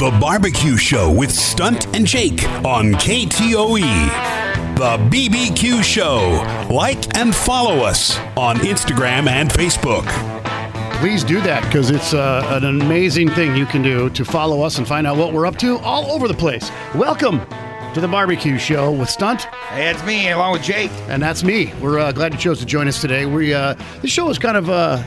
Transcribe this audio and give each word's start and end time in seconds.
The 0.00 0.16
Barbecue 0.18 0.78
Show 0.78 1.12
with 1.12 1.30
Stunt 1.30 1.94
and 1.94 2.06
Jake 2.06 2.42
on 2.64 2.92
KTOE. 2.94 3.82
The 4.78 4.96
BBQ 5.10 5.84
Show. 5.84 6.72
Like 6.74 7.14
and 7.18 7.34
follow 7.34 7.84
us 7.84 8.16
on 8.34 8.56
Instagram 8.60 9.28
and 9.28 9.50
Facebook. 9.50 10.06
Please 11.00 11.22
do 11.22 11.42
that 11.42 11.62
because 11.64 11.90
it's 11.90 12.14
uh, 12.14 12.42
an 12.50 12.64
amazing 12.80 13.28
thing 13.28 13.54
you 13.54 13.66
can 13.66 13.82
do 13.82 14.08
to 14.08 14.24
follow 14.24 14.62
us 14.62 14.78
and 14.78 14.88
find 14.88 15.06
out 15.06 15.18
what 15.18 15.34
we're 15.34 15.44
up 15.44 15.58
to 15.58 15.76
all 15.80 16.10
over 16.12 16.26
the 16.28 16.32
place. 16.32 16.70
Welcome 16.94 17.38
to 17.92 18.00
the 18.00 18.08
Barbecue 18.08 18.56
Show 18.56 18.90
with 18.90 19.10
Stunt, 19.10 19.42
Hey, 19.68 19.90
it's 19.90 20.02
me 20.06 20.30
along 20.30 20.52
with 20.52 20.62
Jake. 20.62 20.90
and 21.08 21.22
that's 21.22 21.44
me. 21.44 21.74
We're 21.78 21.98
uh, 21.98 22.12
glad 22.12 22.32
you 22.32 22.38
chose 22.38 22.58
to 22.60 22.64
join 22.64 22.88
us 22.88 23.02
today. 23.02 23.26
We 23.26 23.52
uh, 23.52 23.74
this 24.00 24.10
show 24.10 24.30
is 24.30 24.38
kind 24.38 24.56
of 24.56 24.70
uh, 24.70 25.02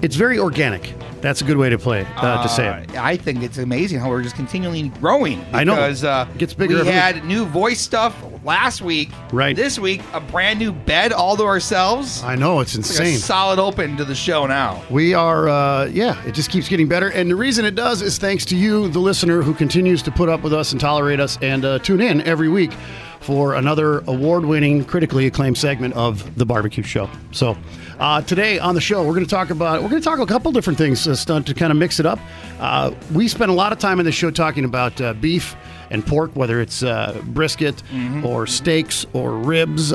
it's 0.00 0.14
very 0.14 0.38
organic. 0.38 0.94
That's 1.20 1.40
a 1.40 1.44
good 1.44 1.56
way 1.56 1.68
to 1.68 1.78
play 1.78 2.06
uh, 2.16 2.42
to 2.42 2.48
say 2.48 2.68
it. 2.82 2.94
Uh, 2.96 3.02
I 3.02 3.16
think 3.16 3.42
it's 3.42 3.58
amazing 3.58 3.98
how 4.00 4.08
we're 4.08 4.22
just 4.22 4.36
continually 4.36 4.88
growing. 5.00 5.44
I 5.52 5.64
know. 5.64 5.74
Because 5.74 6.04
uh, 6.04 6.26
Gets 6.38 6.54
bigger 6.54 6.82
we 6.82 6.86
had 6.86 7.24
new 7.24 7.44
voice 7.44 7.80
stuff 7.80 8.16
last 8.44 8.82
week. 8.82 9.10
Right. 9.32 9.56
This 9.56 9.78
week, 9.78 10.00
a 10.12 10.20
brand 10.20 10.58
new 10.58 10.72
bed 10.72 11.12
all 11.12 11.36
to 11.36 11.44
ourselves. 11.44 12.22
I 12.22 12.36
know 12.36 12.60
it's 12.60 12.74
It's 12.74 12.98
like 12.98 13.08
insane. 13.08 13.18
solid 13.20 13.58
open 13.58 13.96
to 13.96 14.04
the 14.04 14.14
show 14.14 14.46
now. 14.46 14.82
We 14.90 15.12
are, 15.14 15.48
uh, 15.48 15.86
yeah, 15.86 16.24
it 16.24 16.32
just 16.32 16.50
keeps 16.50 16.68
getting 16.68 16.88
better. 16.88 17.08
And 17.08 17.30
the 17.30 17.36
reason 17.36 17.64
it 17.64 17.74
does 17.74 18.00
is 18.00 18.18
thanks 18.18 18.44
to 18.46 18.56
you, 18.56 18.88
the 18.88 19.00
listener, 19.00 19.42
who 19.42 19.54
continues 19.54 20.02
to 20.02 20.10
put 20.10 20.28
up 20.28 20.42
with 20.42 20.52
us 20.54 20.72
and 20.72 20.80
tolerate 20.80 21.20
us 21.20 21.36
and 21.42 21.64
uh, 21.64 21.78
tune 21.80 22.00
in 22.00 22.20
every 22.22 22.48
week 22.48 22.70
for 23.20 23.54
another 23.54 24.00
award 24.06 24.44
winning, 24.44 24.84
critically 24.84 25.26
acclaimed 25.26 25.58
segment 25.58 25.94
of 25.94 26.36
The 26.36 26.46
Barbecue 26.46 26.82
Show. 26.82 27.10
So, 27.32 27.56
uh, 27.98 28.22
today 28.22 28.58
on 28.58 28.74
the 28.74 28.80
show, 28.80 29.02
we're 29.04 29.14
going 29.14 29.24
to 29.24 29.30
talk 29.30 29.50
about, 29.50 29.82
we're 29.82 29.88
going 29.88 30.00
to 30.00 30.08
talk 30.08 30.18
a 30.18 30.26
couple 30.26 30.52
different 30.52 30.78
things, 30.78 31.06
uh, 31.06 31.14
Stunt, 31.14 31.46
to 31.48 31.54
kind 31.54 31.72
of 31.72 31.78
mix 31.78 31.98
it 32.00 32.06
up. 32.06 32.18
Uh, 32.60 32.92
we 33.12 33.28
spent 33.28 33.50
a 33.50 33.54
lot 33.54 33.72
of 33.72 33.78
time 33.78 33.98
in 33.98 34.06
the 34.06 34.12
show 34.12 34.30
talking 34.30 34.64
about 34.64 35.00
uh, 35.00 35.12
beef 35.14 35.56
and 35.90 36.06
pork, 36.06 36.34
whether 36.34 36.60
it's 36.60 36.82
uh, 36.82 37.20
brisket 37.26 37.82
or 38.24 38.46
steaks 38.46 39.04
or 39.12 39.32
ribs. 39.32 39.92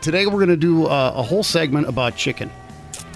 Today, 0.00 0.26
we're 0.26 0.32
going 0.34 0.48
to 0.48 0.56
do 0.56 0.86
uh, 0.86 1.12
a 1.16 1.22
whole 1.22 1.42
segment 1.42 1.88
about 1.88 2.16
chicken. 2.16 2.50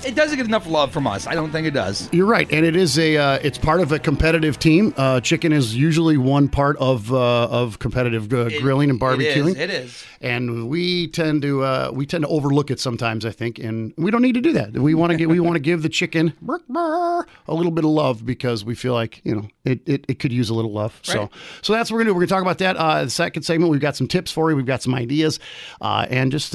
It 0.04 0.14
doesn't 0.14 0.36
get 0.36 0.46
enough 0.46 0.66
love 0.66 0.92
from 0.92 1.06
us. 1.06 1.26
I 1.26 1.34
don't 1.34 1.50
think 1.50 1.66
it 1.66 1.72
does. 1.72 2.08
You're 2.12 2.26
right, 2.26 2.50
and 2.52 2.66
it 2.66 2.76
is 2.76 2.98
a 2.98 3.16
uh, 3.16 3.38
it's 3.42 3.56
part 3.58 3.80
of 3.80 3.90
a 3.92 3.98
competitive 3.98 4.58
team. 4.58 4.92
Uh, 4.96 5.20
chicken 5.20 5.52
is 5.52 5.74
usually 5.76 6.16
one 6.18 6.48
part 6.48 6.76
of 6.76 7.12
uh, 7.12 7.44
of 7.46 7.78
competitive 7.78 8.32
uh, 8.32 8.46
It- 8.46 8.60
grilling 8.60 8.90
and 8.90 9.00
barbecuing, 9.00 9.50
is. 9.54 9.56
It 9.56 9.70
is. 9.70 10.04
and 10.20 10.68
we 10.68 11.08
tend 11.08 11.42
to 11.42 11.62
uh, 11.62 11.90
we 11.92 12.04
tend 12.06 12.22
to 12.24 12.28
overlook 12.28 12.70
it 12.70 12.80
sometimes. 12.80 13.24
I 13.24 13.30
think, 13.30 13.58
and 13.58 13.94
we 13.96 14.10
don't 14.10 14.22
need 14.22 14.34
to 14.34 14.40
do 14.40 14.52
that. 14.52 14.72
We 14.74 14.94
want 14.94 15.12
to 15.12 15.16
get 15.16 15.28
we 15.28 15.40
want 15.40 15.54
to 15.54 15.60
give 15.60 15.82
the 15.82 15.88
chicken 15.88 16.34
brr, 16.42 16.58
brr, 16.68 17.26
a 17.48 17.54
little 17.54 17.72
bit 17.72 17.84
of 17.84 17.90
love 17.90 18.26
because 18.26 18.64
we 18.64 18.74
feel 18.74 18.92
like 18.92 19.20
you 19.24 19.34
know 19.34 19.48
it, 19.64 19.80
it, 19.88 20.04
it 20.08 20.18
could 20.18 20.32
use 20.32 20.50
a 20.50 20.54
little 20.54 20.72
love. 20.72 20.98
So 21.02 21.20
Right. 21.20 21.30
so 21.62 21.72
that's 21.72 21.90
what 21.90 21.96
we're 21.96 22.00
gonna 22.02 22.10
do. 22.10 22.14
We're 22.14 22.26
gonna 22.26 22.40
talk 22.40 22.42
about 22.42 22.58
that. 22.58 22.76
Uh, 22.76 23.04
the 23.04 23.10
second 23.10 23.42
segment, 23.44 23.70
we've 23.70 23.80
got 23.80 23.96
some 23.96 24.06
tips 24.08 24.30
for 24.30 24.50
you. 24.50 24.56
We've 24.56 24.66
got 24.66 24.82
some 24.82 24.94
ideas, 24.94 25.40
uh, 25.80 26.06
and 26.10 26.30
just. 26.30 26.54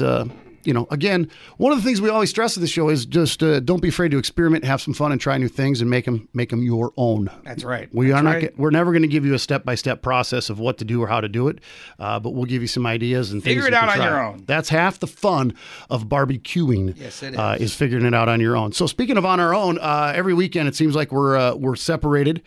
Uh, 0.60 0.62
you 0.64 0.74
know, 0.74 0.86
again, 0.90 1.30
one 1.56 1.72
of 1.72 1.78
the 1.78 1.84
things 1.84 2.00
we 2.00 2.08
always 2.10 2.30
stress 2.30 2.56
at 2.56 2.60
the 2.60 2.66
show 2.66 2.88
is 2.88 3.06
just 3.06 3.42
uh, 3.42 3.60
don't 3.60 3.80
be 3.82 3.88
afraid 3.88 4.10
to 4.10 4.18
experiment, 4.18 4.64
have 4.64 4.80
some 4.80 4.94
fun, 4.94 5.12
and 5.12 5.20
try 5.20 5.38
new 5.38 5.48
things, 5.48 5.80
and 5.80 5.88
make 5.90 6.04
them 6.04 6.28
make 6.34 6.50
them 6.50 6.62
your 6.62 6.92
own. 6.96 7.30
That's 7.44 7.64
right. 7.64 7.88
We 7.94 8.08
That's 8.08 8.20
are 8.20 8.22
not. 8.22 8.34
right. 8.34 8.58
We're 8.58 8.70
never 8.70 8.92
going 8.92 9.02
to 9.02 9.08
give 9.08 9.24
you 9.24 9.34
a 9.34 9.38
step 9.38 9.64
by 9.64 9.74
step 9.74 10.02
process 10.02 10.50
of 10.50 10.58
what 10.58 10.78
to 10.78 10.84
do 10.84 11.02
or 11.02 11.06
how 11.08 11.20
to 11.20 11.28
do 11.28 11.48
it, 11.48 11.58
uh, 11.98 12.20
but 12.20 12.30
we'll 12.30 12.44
give 12.44 12.62
you 12.62 12.68
some 12.68 12.86
ideas 12.86 13.32
and 13.32 13.42
things. 13.42 13.54
Figure 13.54 13.68
it 13.68 13.74
out 13.74 13.88
on 13.88 13.96
try. 13.96 14.06
your 14.06 14.22
own. 14.22 14.44
That's 14.46 14.68
half 14.68 14.98
the 14.98 15.06
fun 15.06 15.54
of 15.88 16.06
barbecuing. 16.08 16.94
Yes, 16.96 17.22
it 17.22 17.36
Uh, 17.36 17.56
is. 17.58 17.70
is 17.70 17.74
figuring 17.74 18.04
it 18.04 18.14
out 18.14 18.28
on 18.28 18.40
your 18.40 18.56
own. 18.56 18.72
So 18.72 18.86
speaking 18.86 19.16
of 19.16 19.24
on 19.24 19.40
our 19.40 19.54
own, 19.54 19.78
uh, 19.78 20.12
every 20.14 20.34
weekend 20.34 20.68
it 20.68 20.74
seems 20.76 20.94
like 20.94 21.12
we're 21.12 21.36
uh, 21.36 21.54
we're 21.54 21.76
separated. 21.76 22.42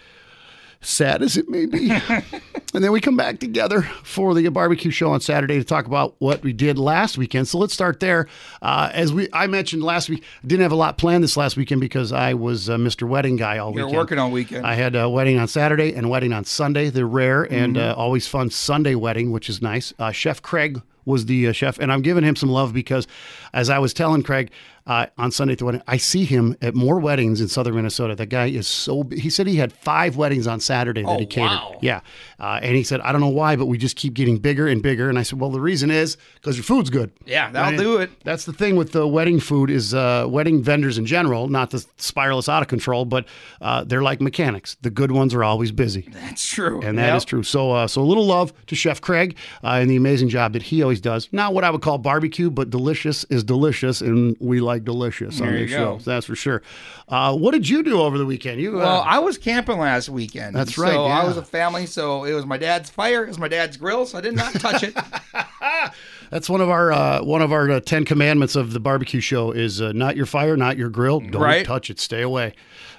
Sad 0.86 1.22
as 1.24 1.38
it 1.38 1.48
may 1.50 1.66
be, 1.66 1.90
and 2.74 2.84
then 2.84 2.92
we 2.92 3.00
come 3.00 3.16
back 3.16 3.40
together 3.40 3.84
for 4.04 4.34
the 4.34 4.48
barbecue 4.50 4.92
show 4.92 5.12
on 5.12 5.22
Saturday 5.22 5.58
to 5.58 5.64
talk 5.64 5.86
about 5.86 6.16
what 6.20 6.44
we 6.44 6.52
did 6.54 6.78
last 6.78 7.18
weekend. 7.18 7.48
So 7.48 7.58
let's 7.58 7.74
start 7.74 8.00
there. 8.02 8.28
Uh, 8.62 8.90
as 8.94 9.14
we 9.14 9.30
I 9.32 9.48
mentioned 9.48 9.82
last 9.84 10.10
week, 10.10 10.24
I 10.44 10.48
didn't 10.48 10.64
have 10.64 10.72
a 10.74 10.76
lot 10.76 10.98
planned 10.98 11.24
this 11.24 11.38
last 11.38 11.56
weekend 11.56 11.80
because 11.82 12.12
I 12.12 12.34
was 12.34 12.70
uh, 12.70 12.76
Mr. 12.78 13.08
Wedding 13.08 13.38
guy 13.38 13.60
all 13.60 13.74
You're 13.74 13.86
weekend. 13.86 13.98
working 13.98 14.20
all 14.20 14.30
weekend. 14.32 14.66
I 14.68 14.74
had 14.76 14.96
a 14.96 15.10
wedding 15.10 15.40
on 15.40 15.48
Saturday 15.48 15.94
and 15.94 16.06
a 16.08 16.10
wedding 16.10 16.34
on 16.34 16.44
Sunday. 16.44 16.90
They're 16.90 17.08
rare 17.08 17.44
and 17.44 17.76
Mm-hmm. 17.78 17.92
uh, 17.92 17.94
always 17.94 18.28
fun 18.28 18.50
Sunday 18.50 18.94
wedding, 18.96 19.32
which 19.32 19.50
is 19.50 19.62
nice. 19.62 19.94
Uh, 19.98 20.12
chef 20.12 20.42
Craig 20.42 20.82
was 21.06 21.26
the 21.26 21.48
uh, 21.48 21.52
chef, 21.52 21.80
and 21.80 21.92
I'm 21.92 22.02
giving 22.02 22.24
him 22.24 22.36
some 22.36 22.50
love 22.50 22.74
because, 22.74 23.08
as 23.54 23.70
I 23.70 23.80
was 23.80 23.94
telling 23.94 24.22
Craig 24.24 24.52
uh, 24.86 25.06
on 25.18 25.32
Sunday 25.32 25.54
at 25.54 25.60
the 25.60 25.66
wedding, 25.66 25.82
I 25.88 25.98
see 25.98 26.26
him 26.26 26.56
at 26.62 26.76
more 26.76 27.00
weddings 27.00 27.40
in 27.42 27.48
southern 27.48 27.76
Minnesota. 27.76 28.16
That 28.16 28.28
guy 28.28 28.48
is 28.48 28.68
so. 28.68 29.04
He 29.12 29.30
said 29.30 29.48
he 29.48 29.56
had 29.58 29.72
five 29.72 30.18
weddings 30.18 30.46
on 30.48 30.60
Saturday 30.60 31.02
that 31.04 31.10
Oh, 31.10 31.20
he 31.20 31.26
catered. 31.26 31.58
wow. 31.58 31.78
Yeah, 31.82 32.02
uh, 32.40 32.60
and 32.62 32.76
he 32.76 32.84
said 32.84 33.00
I 33.02 33.12
don't 33.12 33.22
know 33.22 33.30
why, 33.30 33.56
but 33.56 33.68
we 33.68 33.78
just 33.78 33.96
keep 33.96 34.14
getting 34.14 34.38
bigger 34.38 34.68
and 34.68 34.82
bigger. 34.82 35.10
And 35.10 35.18
I 35.18 35.24
said, 35.24 35.40
well, 35.40 35.50
the 35.52 35.62
reason 35.62 35.90
is 35.92 36.18
because 36.36 36.58
your 36.58 36.64
food's 36.64 36.90
good. 36.90 37.12
Yeah, 37.26 37.50
that'll 37.52 37.72
Right? 37.72 37.80
do 37.80 37.98
it. 37.98 38.12
That's 38.24 38.46
the 38.46 38.54
thing 38.54 38.76
with 38.76 38.92
the 38.92 39.08
wedding 39.08 39.40
food 39.40 39.70
is 39.70 39.94
uh, 39.94 40.26
wedding 40.30 40.62
vendors 40.62 40.98
in 40.98 41.06
general, 41.06 41.48
not 41.48 41.72
to 41.72 41.80
spiral 41.98 42.38
us 42.40 42.50
out 42.50 42.62
of 42.62 42.68
control, 42.68 43.06
but 43.06 43.26
uh, 43.62 43.84
they're 43.86 44.02
like 44.04 44.20
mechanics. 44.22 44.76
The 44.82 44.90
good 44.90 45.12
ones 45.12 45.34
are 45.34 45.44
always 45.44 45.72
busy, 45.72 46.10
That's 46.12 46.46
true. 46.46 46.82
and 46.82 46.98
that 46.98 47.16
is 47.16 47.24
Yep. 47.24 47.28
true. 47.30 47.44
So, 47.44 47.72
uh, 47.72 47.88
so 47.88 48.02
a 48.02 48.04
little 48.04 48.26
love 48.26 48.52
to 48.68 48.76
Chef 48.76 49.00
Craig 49.00 49.38
uh, 49.64 49.80
and 49.82 49.90
the 49.90 49.96
amazing 49.96 50.30
job 50.30 50.54
that 50.54 50.64
he 50.64 50.82
always 50.82 51.00
does. 51.00 51.30
Not 51.32 51.54
what 51.54 51.64
I 51.64 51.70
would 51.70 51.82
call 51.82 51.98
barbecue, 52.00 52.50
but 52.50 52.70
delicious 52.70 53.24
is 53.26 53.44
delicious, 53.44 54.02
and 54.02 54.36
we 54.40 54.60
like 54.60 54.73
delicious 54.80 55.40
on 55.42 55.48
There 55.48 55.58
this 55.60 55.72
you 55.72 55.78
show—that's 55.78 56.26
for 56.26 56.36
sure. 56.36 56.62
Uh, 57.08 57.36
what 57.36 57.52
did 57.52 57.68
you 57.68 57.84
do 57.84 58.02
over 58.02 58.18
the 58.18 58.26
weekend? 58.26 58.62
You 58.62 58.76
uh, 58.80 58.84
Well, 58.84 59.04
I 59.06 59.20
was 59.20 59.38
camping 59.38 59.78
last 59.78 60.10
weekend. 60.10 60.56
That's 60.56 60.78
right, 60.78 60.94
So 60.94 61.06
I 61.06 61.24
was 61.26 61.38
a 61.38 61.44
family, 61.44 61.86
so 61.86 62.24
it 62.24 62.34
was 62.34 62.46
my 62.46 62.58
dad's 62.58 62.90
fire, 62.90 63.24
it 63.24 63.28
was 63.28 63.40
my 63.40 63.48
dad's 63.48 63.78
grill, 63.78 64.06
so 64.06 64.18
I 64.18 64.22
did 64.22 64.36
not 64.36 64.54
touch 64.54 64.84
it. 64.84 64.96
that's 66.32 66.50
one 66.50 66.62
of 66.62 66.70
our 66.70 66.92
uh, 66.92 67.24
one 67.24 67.42
of 67.42 67.52
our 67.52 67.70
uh, 67.70 67.80
ten 67.80 68.06
commandments 68.06 68.56
of 68.56 68.74
the 68.74 68.80
barbecue 68.80 69.20
show 69.20 69.52
is 69.52 69.82
uh, 69.82 69.92
not 69.92 70.16
your 70.16 70.26
fire, 70.26 70.58
not 70.58 70.78
your 70.78 70.90
grill. 70.90 71.20
Don't 71.20 71.42
Right. 71.42 71.66
touch 71.66 71.90
it. 71.90 72.00
Stay 72.00 72.22
away. 72.22 72.54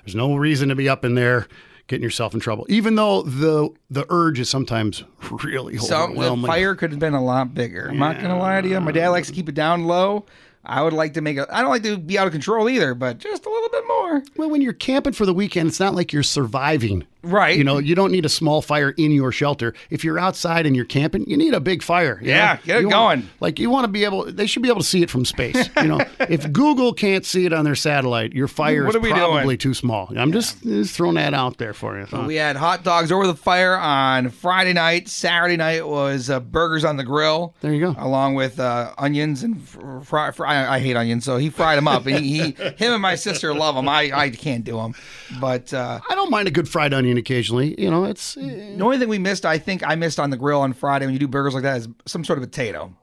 There's 0.04 0.14
no 0.14 0.36
reason 0.36 0.68
to 0.68 0.74
be 0.74 0.88
up 0.88 1.04
in 1.04 1.14
there 1.14 1.46
getting 1.86 2.02
yourself 2.02 2.34
in 2.34 2.40
trouble. 2.40 2.66
Even 2.68 2.94
though 2.94 3.22
the 3.22 3.70
the 3.90 4.06
urge 4.08 4.40
is 4.40 4.48
sometimes 4.48 5.04
really 5.44 5.76
So 5.78 6.08
the 6.14 6.46
fire 6.46 6.74
could 6.74 6.90
have 6.90 7.00
been 7.00 7.14
a 7.14 7.24
lot 7.24 7.54
bigger. 7.54 7.88
I'm 7.90 7.98
not 7.98 8.20
gonna 8.20 8.38
lie 8.38 8.60
to 8.60 8.68
you. 8.68 8.80
My 8.80 8.92
dad 8.92 9.08
likes 9.08 9.28
to 9.28 9.34
keep 9.34 9.48
it 9.48 9.54
down 9.54 9.84
low. 9.84 10.26
I 10.66 10.82
would 10.82 10.92
like 10.92 11.14
to 11.14 11.20
make 11.20 11.36
it. 11.36 11.48
I 11.52 11.60
don't 11.60 11.70
like 11.70 11.82
to 11.82 11.98
be 11.98 12.18
out 12.18 12.26
of 12.26 12.32
control 12.32 12.68
either, 12.68 12.94
but 12.94 13.18
just 13.18 13.46
a 13.46 13.50
little 13.50 13.68
bit 13.68 13.84
more. 13.86 14.22
Well, 14.36 14.50
when 14.50 14.62
you're 14.62 14.72
camping 14.72 15.12
for 15.12 15.26
the 15.26 15.34
weekend, 15.34 15.68
it's 15.68 15.80
not 15.80 15.94
like 15.94 16.12
you're 16.12 16.22
surviving. 16.22 17.06
Right. 17.24 17.56
You 17.56 17.64
know, 17.64 17.78
you 17.78 17.94
don't 17.94 18.12
need 18.12 18.24
a 18.24 18.28
small 18.28 18.62
fire 18.62 18.90
in 18.90 19.10
your 19.10 19.32
shelter. 19.32 19.74
If 19.90 20.04
you're 20.04 20.18
outside 20.18 20.66
and 20.66 20.76
you're 20.76 20.84
camping, 20.84 21.24
you 21.28 21.36
need 21.36 21.54
a 21.54 21.60
big 21.60 21.82
fire. 21.82 22.18
Yeah, 22.22 22.54
know? 22.54 22.60
get 22.64 22.76
it 22.78 22.82
You 22.82 22.90
going. 22.90 23.28
like 23.40 23.58
you 23.58 23.70
want 23.70 23.84
to 23.84 23.88
be 23.88 24.04
able, 24.04 24.24
they 24.30 24.46
should 24.46 24.62
be 24.62 24.68
able 24.68 24.80
to 24.80 24.86
see 24.86 25.02
it 25.02 25.10
from 25.10 25.24
space. 25.24 25.68
You 25.76 25.84
know, 25.88 26.00
if 26.20 26.50
Google 26.52 26.92
can't 26.92 27.24
see 27.24 27.46
it 27.46 27.52
on 27.52 27.64
their 27.64 27.74
satellite, 27.74 28.32
your 28.32 28.48
fire 28.48 28.84
What 28.84 28.94
is 28.94 29.00
probably 29.10 29.44
doing? 29.44 29.58
too 29.58 29.74
small. 29.74 30.12
I'm 30.16 30.32
just, 30.32 30.62
just 30.62 30.94
throwing 30.94 31.14
that 31.16 31.34
out 31.34 31.58
there 31.58 31.72
for 31.74 31.98
you. 31.98 32.06
huh? 32.06 32.24
We 32.26 32.36
had 32.36 32.56
hot 32.56 32.84
dogs 32.84 33.10
over 33.10 33.26
the 33.26 33.34
fire 33.34 33.76
on 33.76 34.30
Friday 34.30 34.72
night. 34.72 35.08
Saturday 35.08 35.56
night 35.56 35.86
was 35.86 36.30
uh, 36.30 36.40
burgers 36.40 36.84
on 36.84 36.96
the 36.96 37.04
grill. 37.04 37.54
There 37.60 37.72
you 37.72 37.80
go. 37.80 37.94
Along 37.98 38.34
with 38.34 38.60
uh, 38.60 38.92
onions 38.98 39.42
and 39.42 39.60
fr- 39.66 40.00
fry, 40.00 40.30
fry. 40.30 40.66
I 40.66 40.78
hate 40.78 40.96
onions, 40.96 41.24
so 41.24 41.36
he 41.36 41.50
fried 41.50 41.78
them 41.78 41.88
up. 41.88 42.06
And 42.06 42.18
he, 42.24 42.42
he, 42.42 42.50
him 42.52 42.92
and 42.92 43.02
my 43.02 43.14
sister 43.14 43.54
love 43.54 43.74
them. 43.74 43.88
I, 43.88 44.10
I 44.14 44.30
can't 44.30 44.64
do 44.64 44.76
them, 44.76 44.94
but 45.40 45.72
uh, 45.72 46.00
I 46.08 46.14
don't 46.14 46.30
mind 46.30 46.48
a 46.48 46.50
good 46.50 46.68
fried 46.68 46.92
onion 46.92 47.13
occasionally. 47.18 47.80
You 47.80 47.90
know, 47.90 48.04
it's 48.04 48.36
eh, 48.36 48.74
the 48.76 48.82
only 48.82 48.98
thing 48.98 49.08
we 49.08 49.18
missed, 49.18 49.44
I 49.46 49.58
think, 49.58 49.86
I 49.86 49.94
missed 49.94 50.18
on 50.20 50.30
the 50.30 50.36
grill 50.36 50.60
on 50.60 50.72
Friday 50.72 51.06
when 51.06 51.12
you 51.12 51.18
do 51.18 51.28
burgers 51.28 51.54
like 51.54 51.62
that 51.62 51.78
is 51.78 51.88
some 52.06 52.24
sort 52.24 52.38
of 52.38 52.44
potato. 52.44 52.94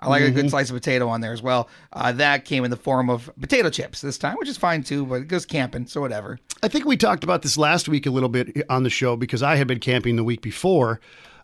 I 0.00 0.08
like 0.08 0.20
a 0.22 0.24
Mm-hmm. 0.26 0.34
good 0.36 0.50
slice 0.50 0.68
of 0.70 0.76
potato 0.76 1.08
on 1.08 1.20
there 1.22 1.32
as 1.32 1.42
well. 1.42 1.68
Uh, 1.92 2.12
that 2.12 2.44
came 2.44 2.64
in 2.64 2.70
the 2.70 2.76
form 2.76 3.08
of 3.08 3.30
potato 3.40 3.70
chips 3.70 4.00
this 4.02 4.18
time, 4.18 4.36
which 4.36 4.48
is 4.48 4.56
fine 4.58 4.82
too, 4.82 5.06
but 5.06 5.14
it 5.22 5.28
goes 5.28 5.46
camping, 5.46 5.86
so 5.86 6.00
whatever. 6.00 6.38
I 6.62 6.68
think 6.68 6.84
we 6.84 6.96
talked 6.96 7.24
about 7.24 7.42
this 7.42 7.56
last 7.56 7.88
week 7.88 8.04
a 8.04 8.10
little 8.10 8.28
bit 8.28 8.64
on 8.68 8.82
the 8.82 8.90
show 8.90 9.16
because 9.16 9.42
I 9.42 9.56
had 9.56 9.66
been 9.66 9.80
camping 9.80 10.16
the 10.16 10.24
week 10.24 10.42
before. 10.42 11.00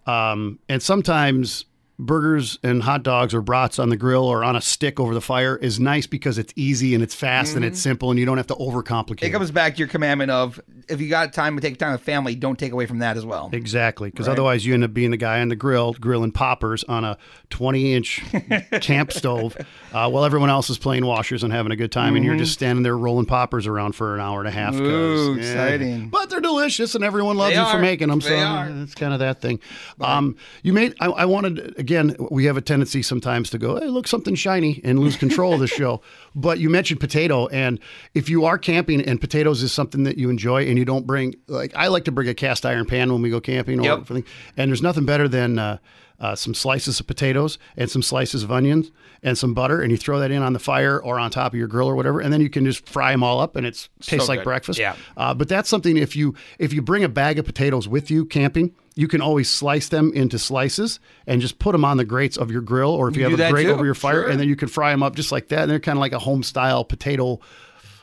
Um, 0.07 0.59
and 0.69 0.83
sometimes 0.83 1.65
burgers 2.01 2.59
and 2.63 2.83
hot 2.83 3.03
dogs 3.03 3.35
or 3.35 3.41
brats 3.41 3.79
on 3.79 3.89
the 3.89 3.97
grill 3.97 4.25
or 4.25 4.43
on 4.43 4.57
a 4.57 4.61
stick 4.61 4.99
over 4.99 5.15
the 5.15 5.21
fire 5.21 5.57
is 5.57 5.79
nice 5.79 6.07
because 6.07 6.39
it's 6.39 6.53
easy 6.57 6.95
and 6.95 7.03
it's 7.03 7.15
fast 7.15 7.55
and 7.55 7.65
it's 7.65 7.81
simple 7.81 8.11
and 8.11 8.19
you 8.19 8.27
don't 8.27 8.37
have 8.37 8.47
to 8.47 8.55
overcomplicate 8.55 9.21
Mm-hmm. 9.21 9.27
It 9.27 9.31
comes 9.33 9.51
back 9.51 9.75
to 9.75 9.79
your 9.79 9.89
commandment 9.89 10.31
of 10.31 10.61
if 10.89 11.01
you 11.01 11.09
got 11.09 11.33
time 11.33 11.55
to 11.57 11.63
take 11.63 11.79
time 11.79 11.93
with 11.93 12.01
family, 12.01 12.35
don't 12.35 12.59
take 12.59 12.73
away 12.73 12.87
from 12.87 12.99
that 12.99 13.17
as 13.17 13.25
well. 13.25 13.51
Exactly, 13.53 14.11
because 14.11 14.29
otherwise 14.29 14.65
you 14.67 14.75
end 14.75 14.85
up 14.85 14.95
being 14.95 15.11
the 15.11 15.17
guy 15.17 15.41
on 15.41 15.49
the 15.49 15.57
grill 15.57 15.93
grilling 15.95 16.33
poppers 16.33 16.85
on 16.85 17.05
a 17.05 17.19
20 17.51 17.95
inch 17.95 18.23
camp 18.81 19.13
stove 19.13 19.57
uh, 19.93 20.09
while 20.09 20.25
everyone 20.25 20.51
else 20.51 20.71
is 20.71 20.79
playing 20.79 21.05
washers 21.05 21.45
and 21.45 21.53
having 21.53 21.71
a 21.73 21.77
good 21.77 21.93
time, 21.93 22.17
and 22.17 22.25
you're 22.25 22.37
just 22.37 22.53
standing 22.53 22.83
there 22.83 22.97
rolling 22.97 23.27
poppers 23.27 23.67
around 23.67 23.93
for 23.95 24.15
an 24.15 24.21
hour 24.21 24.41
and 24.41 24.49
a 24.49 24.53
half. 24.53 24.75
Mm-hmm. 24.75 24.85
Ooh, 24.85 25.39
exciting. 25.39 26.09
But 26.09 26.31
they're 26.31 26.41
delicious, 26.41 26.95
and 26.95 27.05
everyone 27.05 27.37
loves 27.37 27.55
They 27.55 27.61
you 27.61 27.71
for 27.71 27.79
making 27.79 28.09
them. 28.09 28.21
They 28.21 28.29
so 28.29 28.37
are. 28.37 28.69
it's 28.83 28.95
kind 28.95 29.13
of 29.13 29.21
that 29.21 29.41
thing. 29.41 29.61
Um, 30.01 30.37
you 30.63 30.73
made. 30.73 30.95
I, 31.01 31.07
I 31.07 31.25
wanted 31.27 31.77
again. 31.91 32.17
We 32.31 32.45
have 32.45 32.57
a 32.57 32.61
tendency 32.61 33.03
sometimes 33.03 33.51
to 33.51 33.59
go, 33.59 33.79
"Hey, 33.79 33.87
look, 33.87 34.07
something 34.07 34.35
shiny," 34.35 34.81
and 34.85 34.99
lose 34.99 35.17
control 35.17 35.55
of 35.55 35.61
the 35.61 35.67
show. 35.67 36.01
But 36.33 36.61
you 36.61 36.71
mentioned 36.71 37.01
potato, 37.01 37.49
and 37.49 37.81
if 38.15 38.31
you 38.31 38.45
are 38.45 38.57
camping 38.57 39.01
and 39.03 39.21
potatoes 39.21 39.65
is 39.65 39.73
something 39.73 40.05
that 40.05 40.17
you 40.17 40.31
enjoy, 40.31 40.65
and 40.69 40.79
you 40.79 40.85
don't 40.85 41.05
bring 41.05 41.35
like 41.49 41.75
I 41.75 41.89
like 41.89 42.05
to 42.05 42.13
bring 42.13 42.29
a 42.29 42.35
cast 42.35 42.65
iron 42.65 42.87
pan 42.87 43.13
when 43.13 43.21
we 43.21 43.31
go 43.31 43.41
camping 43.41 43.81
or 43.81 43.83
Yep. 43.83 44.11
And 44.57 44.71
there's 44.71 44.83
nothing 44.83 45.07
better 45.07 45.27
than 45.27 45.59
uh, 45.59 45.79
uh, 46.21 46.35
some 46.35 46.53
slices 46.55 47.01
of 47.01 47.07
potatoes 47.07 47.59
and 47.77 47.91
some 47.91 48.03
slices 48.03 48.43
of 48.43 48.53
onions 48.53 48.91
and 49.23 49.37
some 49.39 49.55
butter, 49.55 49.81
and 49.83 49.91
you 49.91 49.97
throw 49.97 50.19
that 50.21 50.31
in 50.31 50.43
on 50.43 50.53
the 50.53 50.59
fire 50.59 50.99
or 51.03 51.19
on 51.19 51.31
top 51.31 51.53
of 51.53 51.59
your 51.59 51.67
grill 51.69 51.89
or 51.89 51.97
whatever, 51.97 52.21
and 52.21 52.33
then 52.33 52.41
you 52.41 52.51
can 52.51 52.65
just 52.65 52.89
fry 52.89 53.11
them 53.13 53.23
all 53.23 53.41
up, 53.41 53.57
and 53.57 53.67
it 53.67 53.89
tastes 54.03 54.29
like 54.29 54.41
good. 54.41 54.45
breakfast. 54.45 54.79
Yeah. 54.79 54.97
Uh, 55.17 55.33
but 55.35 55.49
that's 55.49 55.69
something 55.69 55.97
if 55.97 56.15
you 56.15 56.35
if 56.59 56.73
you 56.73 56.83
bring 56.83 57.05
a 57.05 57.09
bag 57.09 57.39
of 57.39 57.45
potatoes 57.47 57.89
with 57.89 58.11
you 58.11 58.25
camping, 58.27 58.75
you 58.97 59.09
can 59.09 59.21
always 59.21 59.49
slice 59.49 59.89
them 59.89 60.13
into 60.15 60.39
slices 60.39 61.01
and 61.27 61.41
just 61.41 61.59
put 61.59 61.73
them 61.73 61.85
on 61.85 61.97
the 61.97 62.05
grates 62.05 62.37
of 62.37 62.51
your 62.51 62.61
grill, 62.63 62.91
or 62.91 63.09
if 63.09 63.17
you, 63.17 63.23
You 63.29 63.37
have 63.37 63.49
a 63.49 63.51
grate 63.53 63.67
too? 63.67 63.73
over 63.73 63.85
your 63.85 63.95
fire, 63.95 64.23
Sure. 64.23 64.31
and 64.31 64.39
then 64.39 64.49
you 64.49 64.57
can 64.57 64.69
fry 64.69 64.91
them 64.91 65.03
up 65.03 65.17
just 65.17 65.33
like 65.33 65.49
that. 65.49 65.63
And 65.63 65.71
they're 65.71 65.81
kind 65.81 65.97
of 65.97 66.01
like 66.01 66.13
a 66.13 66.19
home 66.19 66.43
style 66.43 66.85
potato 66.85 67.41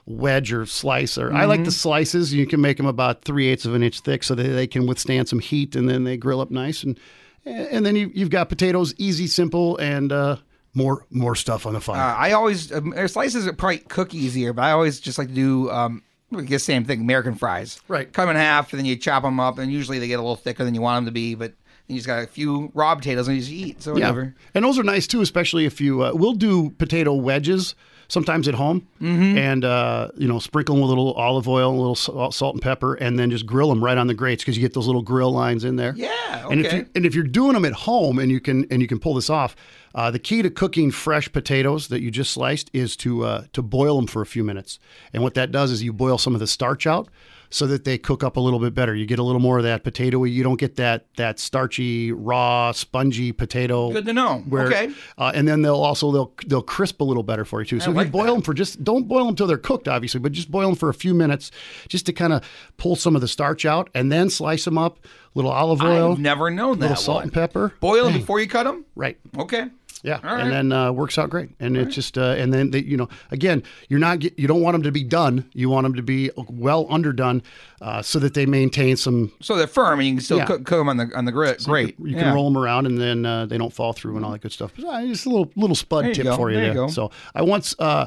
wedge 0.06 0.54
or 0.54 0.66
slice. 0.66 1.18
Or 1.18 1.34
I 1.34 1.46
like 1.46 1.60
Mm-hmm. 1.60 1.66
the 1.66 1.72
slices. 1.72 2.34
You 2.34 2.46
can 2.48 2.62
make 2.62 2.78
them 2.78 2.86
about 2.86 3.24
three 3.24 3.48
eighths 3.48 3.66
of 3.66 3.74
an 3.76 3.84
inch 3.84 4.00
thick, 4.00 4.24
so 4.24 4.36
that 4.36 4.44
they 4.44 4.68
can 4.68 4.88
withstand 4.88 5.28
some 5.30 5.40
heat, 5.40 5.76
and 5.76 5.90
then 5.90 6.04
they 6.04 6.18
grill 6.18 6.40
up 6.42 6.52
nice. 6.52 6.84
And 6.84 7.00
and 7.48 7.86
then 7.86 7.96
you, 7.96 8.12
you've 8.14 8.30
got 8.30 8.50
potatoes, 8.50 8.94
easy, 8.98 9.28
simple, 9.28 9.78
and 9.78 10.12
uh, 10.12 10.38
more 10.74 11.06
more 11.10 11.36
stuff 11.36 11.66
on 11.66 11.74
the 11.74 11.82
fire. 11.82 12.02
Uh, 12.02 12.16
I 12.16 12.32
always 12.34 12.72
um, 12.72 12.94
slices 13.08 13.48
are 13.48 13.54
probably 13.54 13.80
cook 13.80 14.14
easier, 14.14 14.54
but 14.54 14.64
I 14.64 14.72
always 14.72 15.00
just 15.00 15.18
like 15.18 15.30
to 15.30 15.34
do. 15.34 15.72
Um, 15.72 16.04
guess 16.46 16.64
same 16.64 16.84
thing, 16.84 17.02
American 17.02 17.36
fries. 17.36 17.80
Right. 17.88 18.12
Cut 18.12 18.26
them 18.26 18.36
in 18.36 18.42
half, 18.42 18.74
and 18.74 18.80
then 18.80 18.86
you 18.86 18.96
chop 18.96 19.24
them 19.24 19.40
up, 19.40 19.58
and 19.58 19.72
usually 19.72 20.00
they 20.00 20.08
get 20.08 20.20
a 20.20 20.22
little 20.22 20.36
thicker 20.36 20.64
than 20.64 20.76
you 20.76 20.82
want 20.82 20.98
them 20.98 21.06
to 21.06 21.12
be. 21.12 21.36
But 21.36 21.54
you 21.88 21.96
just 21.96 22.08
got 22.08 22.24
a 22.24 22.28
few 22.28 22.72
raw 22.74 22.94
potatoes, 22.96 23.28
and 23.28 23.38
you 23.38 23.42
just 23.42 23.54
eat. 23.54 23.82
So 23.82 23.94
whatever. 23.94 24.36
And 24.54 24.66
those 24.66 24.78
are 24.78 24.84
nice 24.84 25.08
too, 25.08 25.22
especially 25.22 25.66
if 25.66 25.80
you 25.80 26.04
uh, 26.04 26.12
we'll 26.14 26.34
do 26.34 26.72
potato 26.72 27.14
wedges 27.14 27.76
sometimes 28.08 28.48
at 28.48 28.54
home, 28.56 28.88
Mm-hmm. 29.02 29.38
and 29.38 29.64
uh, 29.66 30.10
you 30.18 30.28
know 30.28 30.40
sprinkle 30.40 30.76
them 30.76 30.82
with 30.82 30.90
a 30.90 30.96
little 30.96 31.14
olive 31.14 31.48
oil, 31.48 31.70
a 31.72 31.78
little 31.78 31.96
salt, 32.32 32.56
and 32.56 32.62
pepper, 32.62 32.96
and 32.96 33.18
then 33.20 33.30
just 33.30 33.46
grill 33.46 33.70
them 33.70 33.84
right 33.84 33.98
on 33.98 34.08
the 34.08 34.14
grates 34.14 34.44
because 34.44 34.58
you 34.58 34.62
get 34.62 34.74
those 34.74 34.88
little 34.88 35.02
grill 35.04 35.32
lines 35.32 35.64
in 35.64 35.76
there. 35.76 35.94
Yeah, 35.96 36.48
And 36.50 36.60
if 36.62 36.68
okay. 36.68 36.78
you, 36.78 36.86
and 36.96 37.06
if 37.06 37.14
you're 37.16 37.24
doing 37.24 37.54
them 37.54 37.66
at 37.66 37.74
home 37.74 38.20
and 38.20 38.32
you 38.32 38.40
can 38.40 38.66
and 38.72 38.82
you 38.82 38.88
can 38.88 39.00
pull 39.00 39.14
this 39.14 39.30
off, 39.30 39.56
uh, 39.96 40.10
the 40.12 40.20
key 40.20 40.42
to 40.42 40.50
cooking 40.50 40.92
fresh 40.92 41.32
potatoes 41.32 41.88
that 41.90 42.02
you 42.02 42.10
just 42.12 42.32
sliced 42.32 42.70
is 42.74 42.96
to 42.98 43.24
uh, 43.26 43.44
to 43.54 43.62
boil 43.62 43.96
them 43.98 44.08
for 44.08 44.22
a 44.22 44.26
few 44.26 44.44
minutes. 44.44 44.80
And 45.14 45.22
what 45.24 45.34
that 45.36 45.52
does 45.52 45.72
is 45.72 45.84
you 45.84 45.94
boil 45.94 46.18
some 46.18 46.34
of 46.34 46.40
the 46.40 46.48
starch 46.48 46.88
out 46.88 47.10
so 47.50 47.68
that 47.68 47.84
they 47.86 47.98
cook 47.98 48.24
up 48.24 48.38
a 48.38 48.40
little 48.40 48.60
bit 48.60 48.74
better. 48.74 48.94
You 48.94 49.06
get 49.06 49.20
a 49.20 49.24
little 49.24 49.42
more 49.42 49.58
of 49.58 49.64
that 49.64 49.84
potato. 49.84 50.24
You 50.24 50.44
don't 50.44 50.60
get 50.60 50.76
that 50.76 51.06
that 51.16 51.40
starchy, 51.40 52.12
raw, 52.12 52.72
spongy 52.72 53.32
potato. 53.32 53.92
Good 53.92 54.06
to 54.06 54.14
know. 54.14 54.44
Where, 54.48 54.68
okay. 54.68 54.92
uh, 55.18 55.32
and 55.34 55.48
then 55.48 55.62
they'll 55.62 55.76
also 55.76 56.12
they'll 56.12 56.34
they'll 56.46 56.62
crisp 56.62 57.02
a 57.02 57.04
little 57.04 57.24
better 57.24 57.46
for 57.46 57.62
you 57.62 57.66
too. 57.66 57.80
So 57.80 57.92
if 57.92 57.98
like 57.98 58.08
you 58.08 58.12
boil 58.12 58.26
that. 58.26 58.32
them 58.34 58.42
for 58.42 58.54
just 58.54 58.84
don't 58.84 59.08
boil 59.08 59.26
them 59.26 59.36
till 59.36 59.48
they're 59.48 59.58
cooked, 59.58 59.88
obviously, 59.88 60.20
but 60.20 60.32
just 60.32 60.52
boil 60.52 60.68
them 60.68 60.76
for 60.76 60.90
a 60.90 60.94
few 60.94 61.14
minutes, 61.14 61.52
just 61.88 62.06
to 62.08 62.14
kind 62.14 62.34
of 62.34 62.44
pull 62.78 62.96
some 62.96 63.16
of 63.16 63.22
the 63.22 63.28
starch 63.28 63.66
out, 63.66 63.90
and 63.94 64.12
then 64.12 64.30
slice 64.30 64.66
them 64.66 64.78
up. 64.78 65.00
Little 65.36 65.52
olive 65.52 65.84
oil, 65.84 66.14
I've 66.14 66.20
never 66.20 66.50
known 66.50 66.80
that. 66.80 66.90
little 66.90 66.96
salt 66.96 67.16
one. 67.18 67.24
and 67.26 67.34
pepper. 67.34 67.74
Boil 67.80 68.06
them 68.06 68.14
before 68.14 68.40
you 68.40 68.48
cut 68.48 68.64
them. 68.64 68.86
Right. 68.96 69.20
Okay. 69.38 69.68
Yeah, 70.04 70.20
All 70.24 70.36
right. 70.36 70.42
and 70.44 70.52
then 70.52 70.72
uh, 70.72 70.92
works 70.92 71.18
out 71.18 71.30
great. 71.30 71.50
And 71.60 71.76
it's 71.76 71.96
just, 71.96 72.18
uh, 72.18 72.36
and 72.38 72.54
then 72.54 72.72
they, 72.72 72.80
you 72.84 72.98
know, 72.98 73.10
again, 73.32 73.64
you're 73.90 74.00
not, 74.00 74.20
get, 74.20 74.38
you 74.38 74.48
don't 74.48 74.62
want 74.62 74.76
them 74.76 74.84
to 74.84 74.92
be 74.92 75.04
done. 75.04 75.50
You 75.54 75.70
want 75.70 75.86
them 75.86 75.96
to 75.96 76.02
be 76.04 76.30
well 76.50 76.86
underdone, 76.90 77.42
uh, 77.82 78.02
so 78.02 78.20
that 78.20 78.34
they 78.34 78.46
maintain 78.46 78.96
some. 78.98 79.32
So 79.42 79.56
they're 79.56 79.66
firm, 79.68 80.00
and 80.00 80.08
you 80.08 80.14
can 80.16 80.22
still 80.24 80.38
Yeah. 80.38 80.46
cook, 80.46 80.66
cook 80.66 80.80
them 80.80 80.90
on 80.90 80.98
the 80.98 81.10
on 81.16 81.26
the 81.26 81.32
grill. 81.32 81.56
Great. 81.66 82.00
You 82.00 82.16
Yeah. 82.16 82.24
can 82.24 82.34
roll 82.36 82.46
them 82.52 82.62
around, 82.62 82.86
and 82.86 82.98
then 83.00 83.26
uh, 83.26 83.46
they 83.48 83.58
don't 83.58 83.74
fall 83.74 83.94
through 83.94 84.18
and 84.18 84.26
all 84.26 84.32
that 84.32 84.42
good 84.42 84.52
stuff. 84.52 84.72
Uh, 84.78 85.06
just 85.06 85.26
a 85.26 85.30
little 85.30 85.52
little 85.56 85.76
spud 85.76 86.04
There 86.04 86.10
you 86.10 86.16
tip 86.16 86.24
go. 86.26 86.36
for 86.36 86.50
you 86.52 86.58
There 86.58 86.68
you 86.68 86.74
there. 86.74 86.86
go. 86.86 86.92
So 86.92 87.12
I 87.34 87.42
once, 87.42 87.76
uh, 87.80 88.06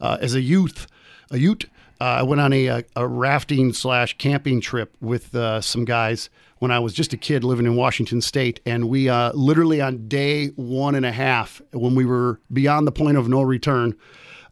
uh, 0.00 0.18
as 0.20 0.34
a 0.34 0.40
youth, 0.40 0.86
a 1.30 1.38
Ute, 1.38 1.66
uh, 2.00 2.04
I 2.04 2.22
went 2.22 2.40
on 2.40 2.52
a, 2.52 2.66
a, 2.66 2.84
a 2.96 3.06
rafting 3.06 3.72
slash 3.72 4.16
camping 4.18 4.60
trip 4.60 4.96
with 5.00 5.34
uh, 5.34 5.60
some 5.60 5.84
guys 5.84 6.30
when 6.62 6.70
I 6.70 6.78
was 6.78 6.94
just 6.94 7.12
a 7.12 7.16
kid 7.16 7.42
living 7.42 7.66
in 7.66 7.74
Washington 7.74 8.20
State, 8.20 8.60
and 8.64 8.88
we 8.88 9.08
uh, 9.08 9.32
literally 9.32 9.80
on 9.80 10.06
day 10.06 10.50
one 10.50 10.94
and 10.94 11.04
a 11.04 11.10
half, 11.10 11.60
when 11.72 11.96
we 11.96 12.04
were 12.04 12.40
beyond 12.52 12.86
the 12.86 12.92
point 12.92 13.16
of 13.16 13.28
no 13.28 13.42
return. 13.42 13.96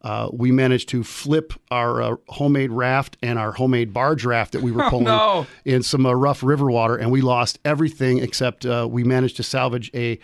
Uh, 0.03 0.29
we 0.33 0.51
managed 0.51 0.89
to 0.89 1.05
flip 1.05 1.53
our 1.71 2.03
uh, 2.03 2.17
homemade 2.31 2.73
raft 2.73 3.17
and 3.23 3.39
our 3.39 3.53
homemade 3.53 3.93
barge 3.93 4.25
raft 4.25 4.51
that 4.51 4.61
we 4.62 4.73
were 4.73 4.83
pulling 4.91 5.05
no. 5.05 5.47
in 5.65 5.85
some 5.85 6.05
uh, 6.05 6.12
rough 6.12 6.43
river 6.43 6.69
water, 6.69 6.97
and 6.97 7.12
we 7.12 7.21
lost 7.21 7.61
everything 7.65 8.19
except 8.19 8.67
uh, 8.67 8.89
we 8.91 9.05
managed 9.05 9.37
to 9.37 9.45
salvage 9.45 9.89
a 9.95 10.19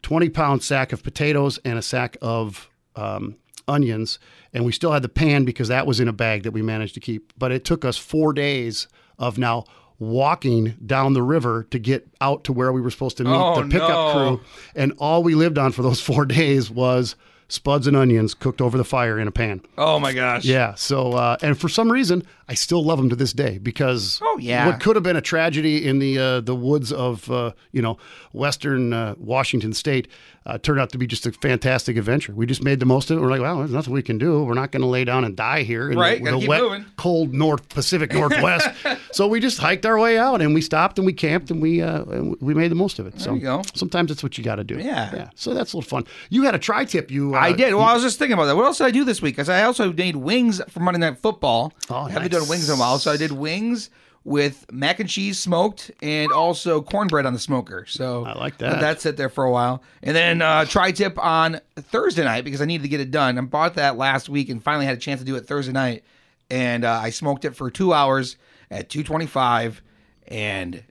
20 0.00 0.30
pound 0.30 0.62
sack 0.62 0.94
of 0.94 1.02
potatoes 1.02 1.58
and 1.62 1.78
a 1.78 1.82
sack 1.82 2.16
of 2.22 2.70
um, 2.96 3.36
onions. 3.68 4.18
And 4.54 4.64
we 4.64 4.72
still 4.72 4.92
had 4.92 5.02
the 5.02 5.10
pan 5.10 5.44
because 5.44 5.68
that 5.68 5.86
was 5.86 6.00
in 6.00 6.08
a 6.08 6.12
bag 6.14 6.44
that 6.44 6.52
we 6.52 6.62
managed 6.62 6.94
to 6.94 7.00
keep. 7.00 7.34
But 7.36 7.52
it 7.52 7.66
took 7.66 7.84
us 7.84 7.98
four 7.98 8.32
days 8.32 8.88
of 9.18 9.36
now 9.36 9.64
walking 9.98 10.74
down 10.84 11.12
the 11.12 11.22
river 11.22 11.66
to 11.70 11.78
get 11.78 12.06
out 12.20 12.44
to 12.44 12.52
where 12.52 12.72
we 12.72 12.80
were 12.80 12.90
supposed 12.90 13.16
to 13.18 13.24
meet 13.24 13.30
Oh, 13.32 13.62
the 13.62 13.68
pickup 13.68 13.88
no. 13.88 14.12
crew. 14.12 14.40
And 14.74 14.92
all 14.98 15.22
we 15.22 15.34
lived 15.34 15.58
on 15.58 15.72
for 15.72 15.82
those 15.82 16.00
four 16.00 16.24
days 16.24 16.70
was 16.70 17.16
spuds 17.48 17.86
and 17.86 17.96
onions 17.96 18.32
cooked 18.34 18.60
over 18.62 18.78
the 18.78 18.84
fire 18.84 19.18
in 19.18 19.28
a 19.28 19.32
pan. 19.32 19.60
Oh 19.76 19.98
my 19.98 20.12
gosh. 20.12 20.44
Yeah. 20.44 20.74
So, 20.74 21.12
uh, 21.12 21.36
and 21.42 21.58
for 21.58 21.68
some 21.68 21.92
reason, 21.92 22.26
I 22.52 22.54
still 22.54 22.84
love 22.84 22.98
them 22.98 23.08
to 23.08 23.16
this 23.16 23.32
day 23.32 23.56
because 23.56 24.20
Oh, 24.22 24.36
yeah. 24.38 24.66
what 24.66 24.78
could 24.78 24.94
have 24.96 25.02
been 25.02 25.16
a 25.16 25.22
tragedy 25.22 25.86
in 25.88 26.00
the 26.00 26.18
uh, 26.18 26.40
the 26.42 26.54
woods 26.54 26.92
of 26.92 27.30
uh, 27.30 27.52
you 27.72 27.80
know 27.80 27.96
western 28.32 28.92
uh, 28.92 29.14
Washington 29.18 29.72
State 29.72 30.08
uh, 30.44 30.58
turned 30.58 30.80
out 30.80 30.90
to 30.90 30.98
be 30.98 31.06
just 31.06 31.24
a 31.24 31.32
fantastic 31.32 31.96
adventure. 31.96 32.32
We 32.34 32.46
just 32.46 32.64
made 32.64 32.80
the 32.80 32.84
most 32.86 33.10
of 33.10 33.16
it. 33.16 33.20
We're 33.20 33.30
like, 33.30 33.40
well, 33.40 33.58
there's 33.58 33.70
nothing 33.70 33.92
we 33.94 34.02
can 34.02 34.18
do. 34.18 34.42
We're 34.42 34.54
not 34.54 34.72
going 34.72 34.80
to 34.82 34.88
lay 34.88 35.04
down 35.04 35.22
and 35.24 35.36
die 35.36 35.62
here 35.62 35.88
in 35.90 35.96
Right, 35.96 36.22
the, 36.22 36.32
the 36.32 36.38
keep 36.40 36.48
wet, 36.48 36.60
moving. 36.62 36.84
cold 36.96 37.32
North 37.32 37.68
Pacific 37.68 38.12
Northwest. 38.22 38.68
so 39.12 39.28
we 39.28 39.38
just 39.38 39.58
hiked 39.58 39.86
our 39.86 39.98
way 39.98 40.18
out 40.18 40.42
and 40.42 40.52
we 40.52 40.60
stopped 40.60 40.98
and 40.98 41.06
we 41.06 41.12
camped 41.12 41.50
and 41.52 41.62
we 41.62 41.80
uh, 41.80 42.02
we 42.40 42.54
made 42.54 42.70
the 42.72 42.74
most 42.74 42.98
of 42.98 43.06
it. 43.06 43.20
so 43.20 43.34
you 43.34 43.40
go. 43.40 43.62
sometimes 43.74 44.10
it's 44.10 44.22
what 44.22 44.36
you 44.36 44.42
got 44.44 44.56
to 44.56 44.64
do. 44.64 44.76
Yeah. 44.78 45.10
Yeah. 45.14 45.30
So 45.36 45.54
that's 45.54 45.72
a 45.72 45.76
little 45.78 45.88
fun. 45.88 46.04
You 46.28 46.42
had 46.42 46.54
a 46.54 46.58
tri 46.58 46.84
tip. 46.84 47.10
You 47.10 47.34
uh, 47.36 47.38
I 47.38 47.52
did. 47.52 47.72
Well, 47.74 47.84
I 47.84 47.94
was 47.94 48.02
just 48.02 48.18
thinking 48.18 48.34
about 48.34 48.46
that. 48.46 48.56
What 48.56 48.66
else 48.66 48.78
did 48.78 48.84
I 48.88 48.90
do 48.90 49.04
this 49.04 49.22
week? 49.22 49.36
Because 49.36 49.48
I 49.48 49.62
also 49.62 49.92
made 49.92 50.16
wings 50.16 50.60
for 50.68 50.80
Monday 50.80 50.98
Night 51.00 51.18
Football. 51.18 51.72
Oh, 51.88 52.04
haven't 52.06 52.32
nice. 52.32 52.40
done 52.40 52.41
wings 52.48 52.68
in 52.68 52.74
a 52.76 52.78
while, 52.78 52.98
so 52.98 53.10
I 53.12 53.16
did 53.16 53.32
wings 53.32 53.90
with 54.24 54.64
mac 54.70 55.00
and 55.00 55.08
cheese 55.08 55.36
smoked 55.38 55.90
and 56.00 56.30
also 56.30 56.80
cornbread 56.80 57.26
on 57.26 57.32
the 57.32 57.38
smoker. 57.40 57.84
So 57.88 58.24
I 58.24 58.34
like 58.34 58.58
that. 58.58 58.80
that 58.80 59.00
sit 59.00 59.16
there 59.16 59.28
for 59.28 59.44
a 59.44 59.50
while, 59.50 59.82
and 60.02 60.14
then 60.14 60.40
uh, 60.42 60.64
tri 60.64 60.92
tip 60.92 61.18
on 61.18 61.60
Thursday 61.76 62.22
night 62.24 62.44
because 62.44 62.60
I 62.62 62.64
needed 62.66 62.82
to 62.84 62.88
get 62.88 63.00
it 63.00 63.10
done. 63.10 63.36
I 63.36 63.40
bought 63.42 63.74
that 63.74 63.96
last 63.96 64.28
week 64.28 64.48
and 64.48 64.62
finally 64.62 64.86
had 64.86 64.96
a 64.96 65.00
chance 65.00 65.20
to 65.20 65.26
do 65.26 65.34
it 65.36 65.46
Thursday 65.46 65.72
night, 65.72 66.04
and 66.50 66.84
uh, 66.84 67.00
I 67.02 67.10
smoked 67.10 67.44
it 67.44 67.56
for 67.56 67.70
two 67.70 67.92
hours 67.92 68.36
at 68.70 68.88
two 68.88 69.02
twenty 69.02 69.26
five, 69.26 69.82
and. 70.28 70.84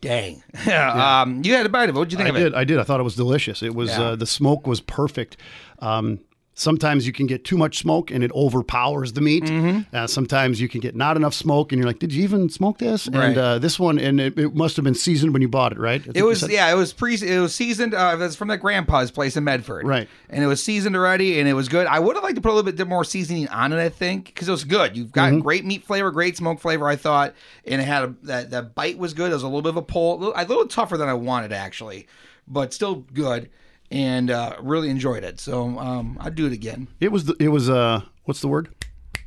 Dang! 0.00 0.42
um, 0.72 1.42
you 1.44 1.54
had 1.54 1.64
a 1.64 1.68
bite 1.68 1.88
of 1.88 1.94
it. 1.94 1.98
What'd 2.00 2.10
you 2.10 2.16
think 2.18 2.26
I 2.26 2.30
of 2.30 2.36
it? 2.36 2.40
did. 2.40 2.54
I 2.56 2.64
did. 2.64 2.80
I 2.80 2.82
thought 2.82 2.98
it 2.98 3.04
was 3.04 3.14
delicious. 3.14 3.62
It 3.62 3.72
was 3.72 3.88
Yeah. 3.90 4.02
uh, 4.02 4.16
the 4.16 4.26
smoke 4.26 4.66
was 4.66 4.80
perfect. 4.80 5.36
Um, 5.78 6.18
sometimes 6.54 7.06
you 7.06 7.12
can 7.12 7.26
get 7.26 7.44
too 7.44 7.56
much 7.56 7.78
smoke 7.78 8.10
and 8.10 8.22
it 8.22 8.30
overpowers 8.32 9.14
the 9.14 9.20
meat. 9.20 9.44
Mm-hmm. 9.44 9.94
Uh, 9.96 10.06
sometimes 10.06 10.60
you 10.60 10.68
can 10.68 10.80
get 10.80 10.94
not 10.94 11.16
enough 11.16 11.34
smoke 11.34 11.72
and 11.72 11.78
you're 11.80 11.86
like, 11.86 11.98
"Did 11.98 12.12
you 12.12 12.22
even 12.22 12.48
smoke 12.48 12.78
this?" 12.78 13.08
Right. 13.08 13.24
And 13.26 13.38
uh, 13.38 13.58
this 13.58 13.78
one, 13.78 13.98
and 13.98 14.20
it, 14.20 14.38
it 14.38 14.54
must 14.54 14.76
have 14.76 14.84
been 14.84 14.94
seasoned 14.94 15.32
when 15.32 15.42
you 15.42 15.48
bought 15.48 15.72
it, 15.72 15.78
right? 15.78 16.02
It 16.14 16.22
was 16.22 16.48
yeah, 16.50 16.70
it 16.70 16.76
was 16.76 16.92
pre 16.92 17.14
it 17.14 17.40
was 17.40 17.54
seasoned. 17.54 17.94
Uh, 17.94 18.12
it 18.14 18.18
was 18.18 18.36
from 18.36 18.48
the 18.48 18.58
grandpa's 18.58 19.10
place 19.10 19.36
in 19.36 19.44
Medford, 19.44 19.86
Right. 19.86 20.08
And 20.28 20.42
it 20.44 20.46
was 20.46 20.62
seasoned 20.62 20.96
already, 20.96 21.38
and 21.40 21.48
it 21.48 21.54
was 21.54 21.68
good. 21.68 21.86
I 21.86 21.98
would 21.98 22.16
have 22.16 22.22
liked 22.22 22.36
to 22.36 22.42
put 22.42 22.52
a 22.52 22.54
little 22.54 22.70
bit 22.72 22.86
more 22.88 23.04
seasoning 23.04 23.48
on 23.48 23.72
it, 23.72 23.78
I 23.78 23.88
think, 23.88 24.26
because 24.26 24.48
it 24.48 24.52
was 24.52 24.64
good. 24.64 24.96
You've 24.96 25.12
got 25.12 25.30
Mm-hmm. 25.32 25.40
great 25.40 25.64
meat 25.64 25.84
flavor, 25.84 26.10
great 26.10 26.36
smoke 26.36 26.60
flavor. 26.60 26.86
I 26.88 26.96
thought, 26.96 27.34
and 27.64 27.80
it 27.80 27.84
had 27.84 28.02
a, 28.04 28.14
that 28.24 28.50
that 28.50 28.74
bite 28.74 28.98
was 28.98 29.14
good. 29.14 29.30
It 29.30 29.34
was 29.34 29.42
a 29.42 29.46
little 29.46 29.62
bit 29.62 29.70
of 29.70 29.76
a 29.76 29.82
pull, 29.82 30.14
a 30.14 30.18
little, 30.18 30.34
a 30.36 30.44
little 30.44 30.66
tougher 30.66 30.96
than 30.96 31.08
I 31.08 31.14
wanted 31.14 31.52
actually, 31.52 32.06
but 32.46 32.74
still 32.74 32.96
good, 33.14 33.48
and 33.92 34.30
uh, 34.30 34.56
really 34.60 34.90
enjoyed 34.90 35.22
it. 35.22 35.38
So 35.38 35.78
um, 35.78 36.16
I'd 36.20 36.34
do 36.34 36.46
it 36.46 36.52
again. 36.52 36.88
It 37.00 37.12
was. 37.12 37.26
The, 37.26 37.36
it 37.38 37.48
was. 37.48 37.68
Uh, 37.70 38.00
what's 38.24 38.40
the 38.40 38.48
word? 38.48 38.68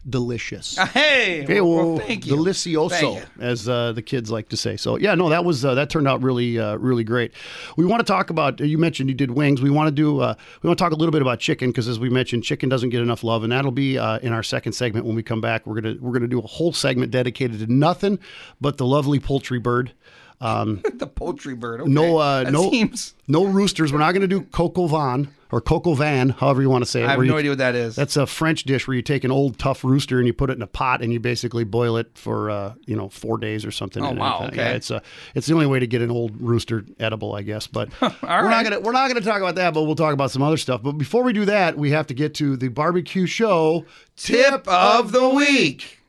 Delicious. 0.07 0.77
Hey, 0.93 1.43
Hey, 1.47 1.61
well, 1.61 1.93
well, 1.95 1.97
thank 1.97 2.27
you, 2.27 2.35
delicioso, 2.35 2.89
Thank 2.91 3.19
you. 3.19 3.25
as 3.43 3.67
uh, 3.67 3.91
the 3.91 4.03
kids 4.03 4.29
like 4.29 4.49
to 4.49 4.57
say. 4.57 4.77
So 4.77 4.97
yeah, 4.97 5.15
no, 5.15 5.29
that 5.29 5.43
was 5.43 5.65
uh, 5.65 5.73
that 5.73 5.89
turned 5.89 6.07
out 6.07 6.21
really, 6.21 6.59
uh, 6.59 6.75
really 6.75 7.03
great. 7.03 7.31
We 7.75 7.85
want 7.85 8.01
to 8.01 8.05
talk 8.05 8.29
about. 8.29 8.59
You 8.59 8.77
mentioned 8.77 9.09
you 9.09 9.15
did 9.15 9.31
wings. 9.31 9.63
We 9.63 9.71
want 9.71 9.87
to 9.87 9.91
do. 9.91 10.19
Uh, 10.19 10.35
we 10.61 10.67
want 10.67 10.77
to 10.77 10.83
talk 10.83 10.91
a 10.93 10.95
little 10.95 11.11
bit 11.11 11.23
about 11.23 11.39
chicken 11.39 11.71
because, 11.71 11.87
as 11.87 11.97
we 11.99 12.09
mentioned, 12.09 12.43
chicken 12.43 12.69
doesn't 12.69 12.89
get 12.89 13.01
enough 13.01 13.23
love, 13.23 13.41
and 13.43 13.51
that'll 13.51 13.71
be 13.71 13.97
uh, 13.97 14.19
in 14.19 14.31
our 14.31 14.43
second 14.43 14.73
segment 14.73 15.07
when 15.07 15.15
we 15.15 15.23
come 15.23 15.41
back. 15.41 15.65
We're 15.65 15.81
gonna 15.81 15.95
we're 15.99 16.13
gonna 16.13 16.27
do 16.27 16.39
a 16.39 16.47
whole 16.47 16.71
segment 16.71 17.11
dedicated 17.11 17.59
to 17.59 17.73
nothing 17.73 18.19
but 18.61 18.77
the 18.77 18.85
lovely 18.85 19.19
poultry 19.19 19.59
bird. 19.59 19.91
the 20.39 21.11
poultry 21.13 21.55
bird. 21.55 21.81
Okay. 21.81 21.91
No, 21.91 22.17
uh, 22.17 22.43
no, 22.49 22.69
seems. 22.69 23.13
no 23.27 23.45
roosters. 23.45 23.91
We're 23.93 23.99
not 23.99 24.11
going 24.11 24.21
to 24.21 24.27
do 24.27 24.41
coco 24.41 24.87
van 24.87 25.29
or 25.51 25.61
coco 25.61 25.93
van, 25.93 26.29
however 26.29 26.61
you 26.61 26.69
want 26.69 26.83
to 26.83 26.89
say 26.89 27.03
it. 27.03 27.05
I 27.07 27.11
have 27.11 27.19
no 27.19 27.25
you- 27.25 27.35
idea 27.37 27.51
what 27.51 27.59
that 27.59 27.75
is. 27.75 27.95
That's 27.95 28.17
a 28.17 28.25
French 28.25 28.63
dish 28.63 28.87
where 28.87 28.95
you 28.95 29.01
take 29.03 29.23
an 29.23 29.31
old 29.31 29.57
tough 29.59 29.83
rooster 29.83 30.17
and 30.17 30.25
you 30.27 30.33
put 30.33 30.49
it 30.49 30.53
in 30.53 30.61
a 30.61 30.67
pot 30.67 31.01
and 31.01 31.13
you 31.13 31.19
basically 31.19 31.63
boil 31.63 31.97
it 31.97 32.17
for 32.17 32.49
uh, 32.49 32.73
you 32.85 32.95
know 32.95 33.09
four 33.09 33.37
days 33.37 33.63
or 33.65 33.71
something. 33.71 34.03
Oh, 34.03 34.09
And 34.09 34.19
wow, 34.19 34.41
it- 34.43 34.47
okay. 34.47 34.57
Yeah, 34.57 34.71
it's 34.73 34.91
a 34.91 35.01
it's 35.35 35.47
the 35.47 35.53
only 35.53 35.67
way 35.67 35.79
to 35.79 35.87
get 35.87 36.01
an 36.01 36.11
old 36.11 36.41
rooster 36.41 36.83
edible, 36.99 37.33
I 37.35 37.43
guess. 37.43 37.67
But 37.67 37.89
we're 38.01 38.09
right. 38.23 38.49
not 38.49 38.63
gonna 38.63 38.79
we're 38.81 38.91
not 38.91 39.07
gonna 39.07 39.21
talk 39.21 39.37
about 39.41 39.55
that, 39.55 39.73
but 39.73 39.83
we'll 39.83 39.95
talk 39.95 40.13
about 40.13 40.31
some 40.31 40.41
other 40.41 40.57
stuff. 40.57 40.81
But 40.83 40.93
before 40.93 41.23
we 41.23 41.31
do 41.31 41.45
that, 41.45 41.77
we 41.77 41.91
have 41.91 42.07
to 42.07 42.13
get 42.13 42.33
to 42.35 42.57
the 42.57 42.67
barbecue 42.69 43.25
show 43.27 43.85
Tip 44.17 44.67
of 44.67 45.11
the 45.11 45.29
week. 45.29 45.99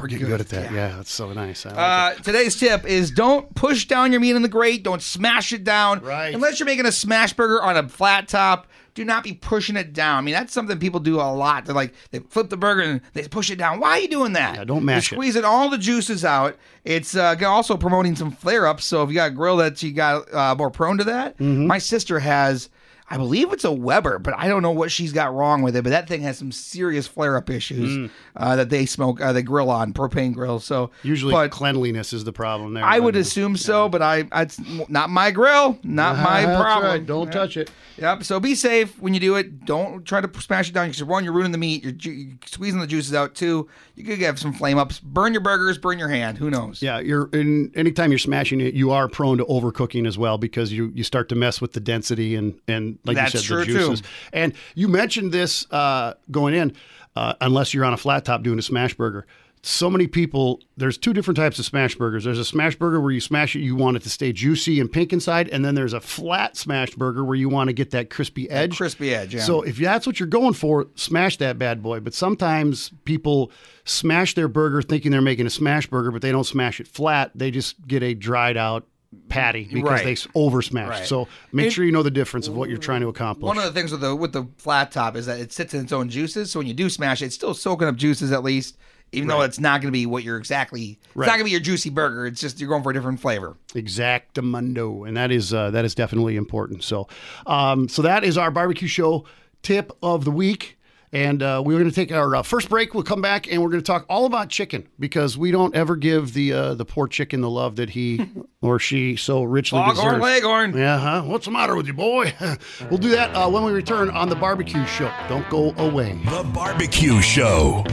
We're 0.00 0.08
Getting 0.08 0.26
good 0.26 0.40
at 0.40 0.48
that. 0.48 0.72
Yeah, 0.72 0.96
that's 0.96 1.12
so 1.12 1.32
nice. 1.32 1.64
Like 1.64 1.74
Uh, 1.76 2.14
today's 2.22 2.56
tip 2.58 2.84
is 2.84 3.10
don't 3.10 3.54
push 3.54 3.86
down 3.86 4.10
your 4.12 4.20
meat 4.20 4.34
in 4.36 4.42
the 4.42 4.48
grate. 4.48 4.82
Don't 4.82 5.02
smash 5.02 5.52
it 5.52 5.62
down. 5.64 6.00
Right. 6.00 6.34
Unless 6.34 6.58
you're 6.58 6.66
making 6.66 6.86
a 6.86 6.92
smash 6.92 7.32
burger 7.34 7.62
on 7.62 7.76
a 7.76 7.88
flat 7.88 8.26
top, 8.28 8.66
do 8.94 9.04
not 9.04 9.22
be 9.22 9.32
pushing 9.32 9.76
it 9.76 9.92
down. 9.92 10.18
I 10.18 10.20
mean, 10.22 10.34
that's 10.34 10.52
something 10.52 10.76
people 10.78 10.98
do 10.98 11.20
a 11.20 11.30
lot. 11.32 11.64
They're 11.64 11.74
like, 11.74 11.94
they 12.10 12.18
flip 12.18 12.50
the 12.50 12.56
burger 12.56 12.80
and 12.82 13.00
they 13.12 13.28
push 13.28 13.48
it 13.50 13.56
down. 13.56 13.78
Why 13.78 13.90
are 13.90 14.00
you 14.00 14.08
doing 14.08 14.32
that? 14.32 14.56
Yeah, 14.56 14.64
don't 14.64 14.84
mash 14.84 15.06
it. 15.06 15.12
You're 15.14 15.18
squeezing 15.22 15.44
all 15.44 15.70
the 15.70 15.78
juices 15.78 16.24
out. 16.24 16.56
It's 16.84 17.14
uh, 17.14 17.36
also 17.46 17.76
promoting 17.76 18.16
some 18.16 18.32
flare 18.32 18.66
ups. 18.66 18.84
So 18.84 19.04
if 19.04 19.08
you 19.10 19.14
got 19.14 19.28
a 19.30 19.34
grill 19.34 19.56
that 19.58 19.80
you 19.84 19.92
got 19.92 20.32
uh, 20.34 20.56
more 20.56 20.70
prone 20.70 20.98
to 20.98 21.04
that, 21.04 21.38
Mm-hmm. 21.38 21.68
my 21.68 21.78
sister 21.78 22.18
has. 22.18 22.68
I 23.12 23.16
believe 23.16 23.52
it's 23.52 23.64
a 23.64 23.72
Weber, 23.72 24.20
but 24.20 24.34
I 24.38 24.46
don't 24.46 24.62
know 24.62 24.70
what 24.70 24.92
she's 24.92 25.12
got 25.12 25.34
wrong 25.34 25.62
with 25.62 25.74
it. 25.74 25.82
But 25.82 25.90
that 25.90 26.06
thing 26.06 26.20
has 26.22 26.38
some 26.38 26.52
serious 26.52 27.08
flare 27.08 27.36
up 27.36 27.50
issues 27.50 27.90
Mm. 27.90 28.10
uh, 28.36 28.54
that 28.56 28.70
they 28.70 28.86
smoke, 28.86 29.20
uh, 29.20 29.32
they 29.32 29.42
grill 29.42 29.68
on 29.68 29.92
propane 29.92 30.32
grills. 30.32 30.64
So 30.64 30.92
Usually, 31.02 31.32
but 31.32 31.50
cleanliness 31.50 32.12
is 32.12 32.22
the 32.22 32.32
problem 32.32 32.74
there. 32.74 32.84
I 32.84 33.00
would 33.00 33.16
assume 33.16 33.56
so, 33.56 33.88
but 33.88 34.00
I 34.00 34.28
it's 34.36 34.60
not 34.88 35.10
my 35.10 35.32
grill, 35.32 35.76
not 35.82 36.16
my 36.22 36.46
That's 36.46 36.62
problem. 36.62 36.90
right. 36.92 37.04
Don't 37.04 37.32
touch 37.32 37.56
it. 37.56 37.70
Yep. 37.98 38.22
So 38.22 38.38
be 38.38 38.54
safe 38.54 38.96
when 39.00 39.12
you 39.12 39.20
do 39.20 39.34
it. 39.34 39.64
Don't 39.66 40.04
try 40.04 40.20
to 40.20 40.40
smash 40.40 40.68
it 40.70 40.72
down 40.72 40.86
because 40.88 41.02
one, 41.02 41.24
you're 41.24 41.32
ruining 41.32 41.52
the 41.52 41.58
meat. 41.58 41.82
You're, 41.82 41.92
ju- 41.92 42.10
you're 42.12 42.36
squeezing 42.46 42.80
the 42.80 42.86
juices 42.86 43.12
out. 43.12 43.34
Two, 43.34 43.68
you 43.96 44.04
could 44.04 44.20
have 44.20 44.38
some 44.38 44.52
flame 44.52 44.78
ups. 44.78 45.00
Burn 45.00 45.32
your 45.32 45.42
burgers. 45.42 45.76
Burn 45.78 45.98
your 45.98 46.08
hand. 46.08 46.38
Who 46.38 46.48
knows? 46.48 46.80
Yeah, 46.80 47.00
you're 47.00 47.28
in 47.32 47.72
anytime 47.74 48.12
you're 48.12 48.18
smashing 48.18 48.60
it, 48.60 48.72
you 48.74 48.92
are 48.92 49.08
prone 49.08 49.36
to 49.38 49.44
overcooking 49.46 50.06
as 50.06 50.16
well 50.16 50.38
because 50.38 50.72
you 50.72 50.92
you 50.94 51.02
start 51.02 51.28
to 51.30 51.34
mess 51.34 51.60
with 51.60 51.72
the 51.72 51.80
density 51.80 52.36
and 52.36 52.58
and 52.68 52.98
like 53.04 53.16
That's 53.16 53.34
you 53.34 53.40
said, 53.40 53.64
true, 53.64 53.64
the 53.64 53.96
too. 53.96 54.02
And 54.32 54.52
you 54.74 54.88
mentioned 54.88 55.32
this 55.32 55.70
uh, 55.70 56.14
going 56.30 56.54
in, 56.54 56.74
uh, 57.16 57.34
unless 57.40 57.74
you're 57.74 57.84
on 57.84 57.92
a 57.92 57.96
flat 57.96 58.24
top 58.24 58.42
doing 58.42 58.58
a 58.58 58.62
smash 58.62 58.94
burger. 58.94 59.26
So 59.62 59.90
many 59.90 60.06
people. 60.06 60.60
There's 60.78 60.96
two 60.96 61.12
different 61.12 61.36
types 61.36 61.58
of 61.58 61.66
smash 61.66 61.94
burgers. 61.94 62.24
There's 62.24 62.38
a 62.38 62.46
smash 62.46 62.76
burger 62.76 62.98
where 62.98 63.10
you 63.10 63.20
smash 63.20 63.54
it, 63.54 63.58
you 63.58 63.76
want 63.76 63.98
it 63.98 64.02
to 64.04 64.08
stay 64.08 64.32
juicy 64.32 64.80
and 64.80 64.90
pink 64.90 65.12
inside, 65.12 65.50
and 65.50 65.62
then 65.62 65.74
there's 65.74 65.92
a 65.92 66.00
flat 66.00 66.56
smash 66.56 66.94
burger 66.94 67.22
where 67.22 67.36
you 67.36 67.50
want 67.50 67.68
to 67.68 67.74
get 67.74 67.90
that 67.90 68.08
crispy 68.08 68.48
edge. 68.48 68.78
Crispy 68.78 69.14
edge. 69.14 69.34
Yeah. 69.34 69.42
So 69.42 69.60
if 69.60 69.76
that's 69.76 70.06
what 70.06 70.18
you're 70.18 70.28
going 70.28 70.54
for, 70.54 70.86
smash 70.94 71.36
that 71.38 71.58
bad 71.58 71.82
boy. 71.82 72.00
But 72.00 72.14
sometimes 72.14 72.90
people 73.04 73.52
smash 73.84 74.34
their 74.34 74.48
burger 74.48 74.80
thinking 74.80 75.12
they're 75.12 75.20
making 75.20 75.46
a 75.46 75.50
smash 75.50 75.86
burger, 75.86 76.10
but 76.10 76.22
they 76.22 76.32
don't 76.32 76.44
smash 76.44 76.80
it 76.80 76.88
flat. 76.88 77.30
They 77.34 77.50
just 77.50 77.86
get 77.86 78.02
a 78.02 78.14
dried 78.14 78.56
out 78.56 78.86
patty 79.28 79.64
because 79.72 79.90
Right. 79.90 80.04
they 80.04 80.30
over 80.34 80.62
smashed. 80.62 80.90
Right. 81.00 81.06
So 81.06 81.26
make 81.52 81.66
It- 81.66 81.72
sure 81.72 81.84
you 81.84 81.92
know 81.92 82.02
the 82.02 82.10
difference 82.10 82.46
of 82.48 82.54
what 82.54 82.68
you're 82.68 82.78
trying 82.78 83.00
to 83.00 83.08
accomplish. 83.08 83.46
one 83.46 83.58
of 83.58 83.64
the 83.64 83.72
things 83.72 83.90
with 83.90 84.00
the 84.02 84.14
with 84.14 84.32
the 84.32 84.46
flat 84.58 84.92
top 84.92 85.16
is 85.16 85.26
that 85.26 85.40
it 85.40 85.52
sits 85.52 85.74
in 85.74 85.80
its 85.80 85.92
own 85.92 86.08
juices. 86.08 86.50
So 86.50 86.60
when 86.60 86.66
you 86.68 86.74
do 86.74 86.88
smash 86.88 87.20
it, 87.22 87.26
it's 87.26 87.34
still 87.34 87.54
soaking 87.54 87.88
up 87.88 87.96
juices 87.96 88.30
at 88.30 88.44
least, 88.44 88.76
even 89.12 89.26
though 89.28 89.40
it's 89.40 89.58
not 89.58 89.80
going 89.80 89.88
to 89.92 89.96
be 89.96 90.06
what 90.06 90.22
you're 90.22 90.36
exactly. 90.36 90.98
It's 91.08 91.16
not 91.16 91.26
going 91.26 91.38
to 91.40 91.44
be 91.44 91.50
your 91.50 91.58
juicy 91.60 91.90
burger. 91.90 92.24
It's 92.26 92.40
just 92.40 92.60
you're 92.60 92.68
going 92.68 92.84
for 92.84 92.90
a 92.90 92.94
different 92.94 93.18
flavor. 93.20 93.56
Exactamundo, 93.74 95.06
and 95.06 95.16
that 95.16 95.30
is 95.30 95.52
uh, 95.52 95.70
that 95.70 95.84
is 95.84 95.94
definitely 95.94 96.36
important. 96.36 96.84
So, 96.84 97.08
um, 97.46 97.88
so 97.88 98.02
that 98.02 98.24
is 98.24 98.38
our 98.38 98.50
barbecue 98.50 98.88
show 98.88 99.24
tip 99.62 99.92
of 100.02 100.24
the 100.24 100.30
week. 100.30 100.76
And 101.12 101.42
uh, 101.42 101.60
we're 101.64 101.78
going 101.78 101.90
to 101.90 101.94
take 101.94 102.12
our 102.12 102.36
uh, 102.36 102.42
first 102.42 102.68
break. 102.68 102.94
We'll 102.94 103.02
come 103.02 103.20
back 103.20 103.50
and 103.50 103.60
we're 103.62 103.70
going 103.70 103.82
to 103.82 103.86
talk 103.86 104.06
all 104.08 104.26
about 104.26 104.48
chicken 104.48 104.86
because 104.98 105.36
we 105.36 105.50
don't 105.50 105.74
ever 105.74 105.96
give 105.96 106.34
the 106.34 106.52
uh, 106.52 106.74
the 106.74 106.84
poor 106.84 107.08
chicken 107.08 107.40
the 107.40 107.50
love 107.50 107.76
that 107.76 107.90
he 107.90 108.30
or 108.62 108.78
she 108.78 109.16
so 109.16 109.42
richly 109.42 109.80
Foghorn 109.80 109.96
deserves. 109.96 110.22
Leghorn. 110.22 110.76
Yeah, 110.76 110.98
huh? 110.98 111.22
What's 111.22 111.46
the 111.46 111.50
matter 111.50 111.74
with 111.74 111.88
you, 111.88 111.94
boy? 111.94 112.32
we'll 112.90 112.98
do 112.98 113.08
that 113.10 113.34
uh, 113.34 113.48
when 113.50 113.64
we 113.64 113.72
return 113.72 114.08
on 114.10 114.28
the 114.28 114.36
barbecue 114.36 114.86
show. 114.86 115.12
Don't 115.28 115.48
go 115.50 115.72
away. 115.78 116.20
The 116.26 116.44
Barbecue 116.54 117.20
Show. 117.20 117.84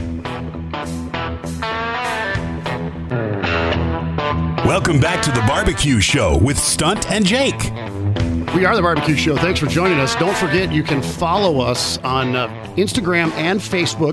Welcome 4.64 5.00
back 5.00 5.22
to 5.22 5.30
the 5.32 5.42
Barbecue 5.46 5.98
Show 5.98 6.38
with 6.38 6.58
Stunt 6.58 7.10
and 7.10 7.24
Jake. 7.24 7.72
We 8.54 8.64
are 8.64 8.74
the 8.74 8.82
Barbecue 8.82 9.14
Show. 9.14 9.36
Thanks 9.36 9.60
for 9.60 9.66
joining 9.66 10.00
us. 10.00 10.16
Don't 10.16 10.36
forget, 10.36 10.72
you 10.72 10.82
can 10.82 11.02
follow 11.02 11.60
us 11.60 11.98
on 11.98 12.34
uh, 12.34 12.48
Instagram 12.76 13.30
and 13.32 13.60
Facebook, 13.60 14.12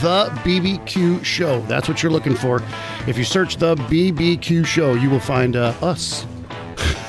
The 0.00 0.30
BBQ 0.44 1.24
Show. 1.24 1.60
That's 1.62 1.88
what 1.88 2.02
you're 2.02 2.12
looking 2.12 2.34
for. 2.34 2.62
If 3.06 3.18
you 3.18 3.24
search 3.24 3.56
The 3.56 3.74
BBQ 3.74 4.64
Show, 4.64 4.94
you 4.94 5.10
will 5.10 5.20
find 5.20 5.56
uh, 5.56 5.74
us. 5.82 6.24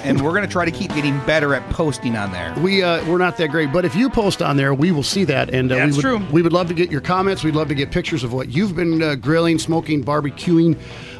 And 0.03 0.21
we're 0.21 0.31
going 0.31 0.43
to 0.43 0.51
try 0.51 0.65
to 0.65 0.71
keep 0.71 0.93
getting 0.93 1.17
better 1.25 1.53
at 1.55 1.67
posting 1.69 2.15
on 2.15 2.31
there. 2.31 2.53
We 2.59 2.83
uh, 2.83 3.05
we're 3.09 3.17
not 3.17 3.37
that 3.37 3.49
great, 3.49 3.71
but 3.71 3.85
if 3.85 3.95
you 3.95 4.09
post 4.09 4.41
on 4.41 4.57
there, 4.57 4.73
we 4.73 4.91
will 4.91 5.03
see 5.03 5.23
that, 5.25 5.49
and 5.53 5.71
uh, 5.71 5.75
That's 5.75 5.91
we 5.91 5.95
would 5.97 6.01
true. 6.19 6.31
we 6.31 6.41
would 6.41 6.53
love 6.53 6.67
to 6.67 6.73
get 6.73 6.91
your 6.91 7.01
comments. 7.01 7.43
We'd 7.43 7.55
love 7.55 7.67
to 7.69 7.75
get 7.75 7.91
pictures 7.91 8.23
of 8.23 8.33
what 8.33 8.49
you've 8.49 8.75
been 8.75 9.01
uh, 9.01 9.15
grilling, 9.15 9.59
smoking, 9.59 10.03
barbecuing, 10.03 10.77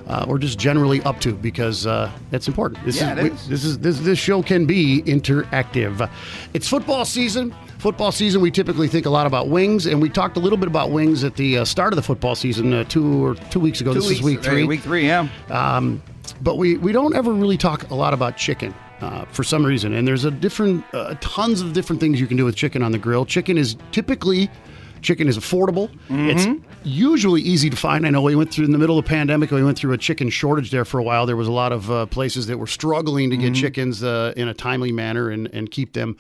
uh, 0.07 0.25
or 0.27 0.37
just 0.37 0.59
generally 0.59 1.01
up 1.03 1.19
to, 1.21 1.33
because 1.33 1.87
uh, 1.87 2.11
that's 2.29 2.47
important. 2.47 2.83
This 2.85 2.97
Yeah, 2.99 3.13
is, 3.13 3.19
it 3.19 3.23
we- 3.23 3.29
is. 3.31 3.47
this 3.47 3.63
is 3.65 3.79
this 3.79 3.99
this 3.99 4.19
show 4.19 4.41
can 4.43 4.65
be 4.65 5.01
interactive. 5.03 6.09
It's 6.53 6.67
football 6.67 7.05
season. 7.05 7.53
Football 7.79 8.13
season, 8.13 8.39
we 8.39 8.49
typically 8.49 8.87
think 8.87 9.05
a 9.05 9.09
lot 9.09 9.27
about 9.27 9.49
wings, 9.49 9.87
and 9.87 10.01
we 10.01 10.07
talked 10.07 10.37
a 10.37 10.39
little 10.39 10.57
bit 10.57 10.69
about 10.69 10.89
wings 10.91 11.25
at 11.25 11.35
the 11.35 11.57
uh, 11.57 11.65
start 11.65 11.91
of 11.91 11.97
the 11.97 12.01
football 12.01 12.33
season 12.33 12.71
uh, 12.71 12.85
two 12.85 13.25
or 13.25 13.35
two 13.35 13.59
weeks 13.59 13.81
ago. 13.81 13.91
Two 13.91 13.99
this 13.99 14.07
weeks, 14.07 14.19
is 14.19 14.25
week 14.25 14.41
three. 14.41 14.63
Week 14.63 14.79
three, 14.79 15.05
yeah. 15.05 15.27
Um, 15.49 16.01
but 16.41 16.57
we, 16.57 16.77
we 16.77 16.91
don't 16.91 17.15
ever 17.15 17.31
really 17.33 17.57
talk 17.57 17.89
a 17.89 17.95
lot 17.95 18.13
about 18.13 18.37
chicken 18.37 18.73
uh, 19.01 19.25
for 19.25 19.43
some 19.43 19.65
reason. 19.65 19.93
And 19.93 20.07
there's 20.07 20.25
a 20.25 20.31
different, 20.31 20.83
uh, 20.93 21.15
tons 21.21 21.61
of 21.61 21.73
different 21.73 21.99
things 21.99 22.19
you 22.19 22.27
can 22.27 22.37
do 22.37 22.45
with 22.45 22.55
chicken 22.55 22.81
on 22.83 22.91
the 22.91 22.97
grill. 22.97 23.25
Chicken 23.25 23.57
is 23.57 23.75
typically, 23.91 24.49
chicken 25.01 25.27
is 25.27 25.37
affordable. 25.37 25.89
It's 26.29 26.45
usually 26.83 27.41
easy 27.41 27.69
to 27.69 27.77
find. 27.77 28.05
I 28.05 28.09
know 28.09 28.21
we 28.21 28.35
went 28.35 28.51
through 28.51 28.65
in 28.65 28.71
the 28.71 28.77
middle 28.77 28.97
of 28.97 29.05
the 29.05 29.09
pandemic, 29.09 29.51
we 29.51 29.63
went 29.63 29.77
through 29.77 29.93
a 29.93 29.97
chicken 29.97 30.29
shortage 30.29 30.71
there 30.71 30.85
for 30.85 30.99
a 30.99 31.03
while. 31.03 31.25
There 31.25 31.35
was 31.35 31.47
a 31.47 31.51
lot 31.51 31.71
of 31.71 31.91
uh, 31.91 32.05
places 32.07 32.47
that 32.47 32.57
were 32.57 32.67
struggling 32.67 33.29
to 33.29 33.37
get 33.37 33.53
chickens 33.55 34.03
uh, 34.03 34.33
in 34.35 34.47
a 34.47 34.53
timely 34.53 34.91
manner 34.91 35.29
and, 35.29 35.47
and 35.53 35.69
keep 35.69 35.93
them. 35.93 36.17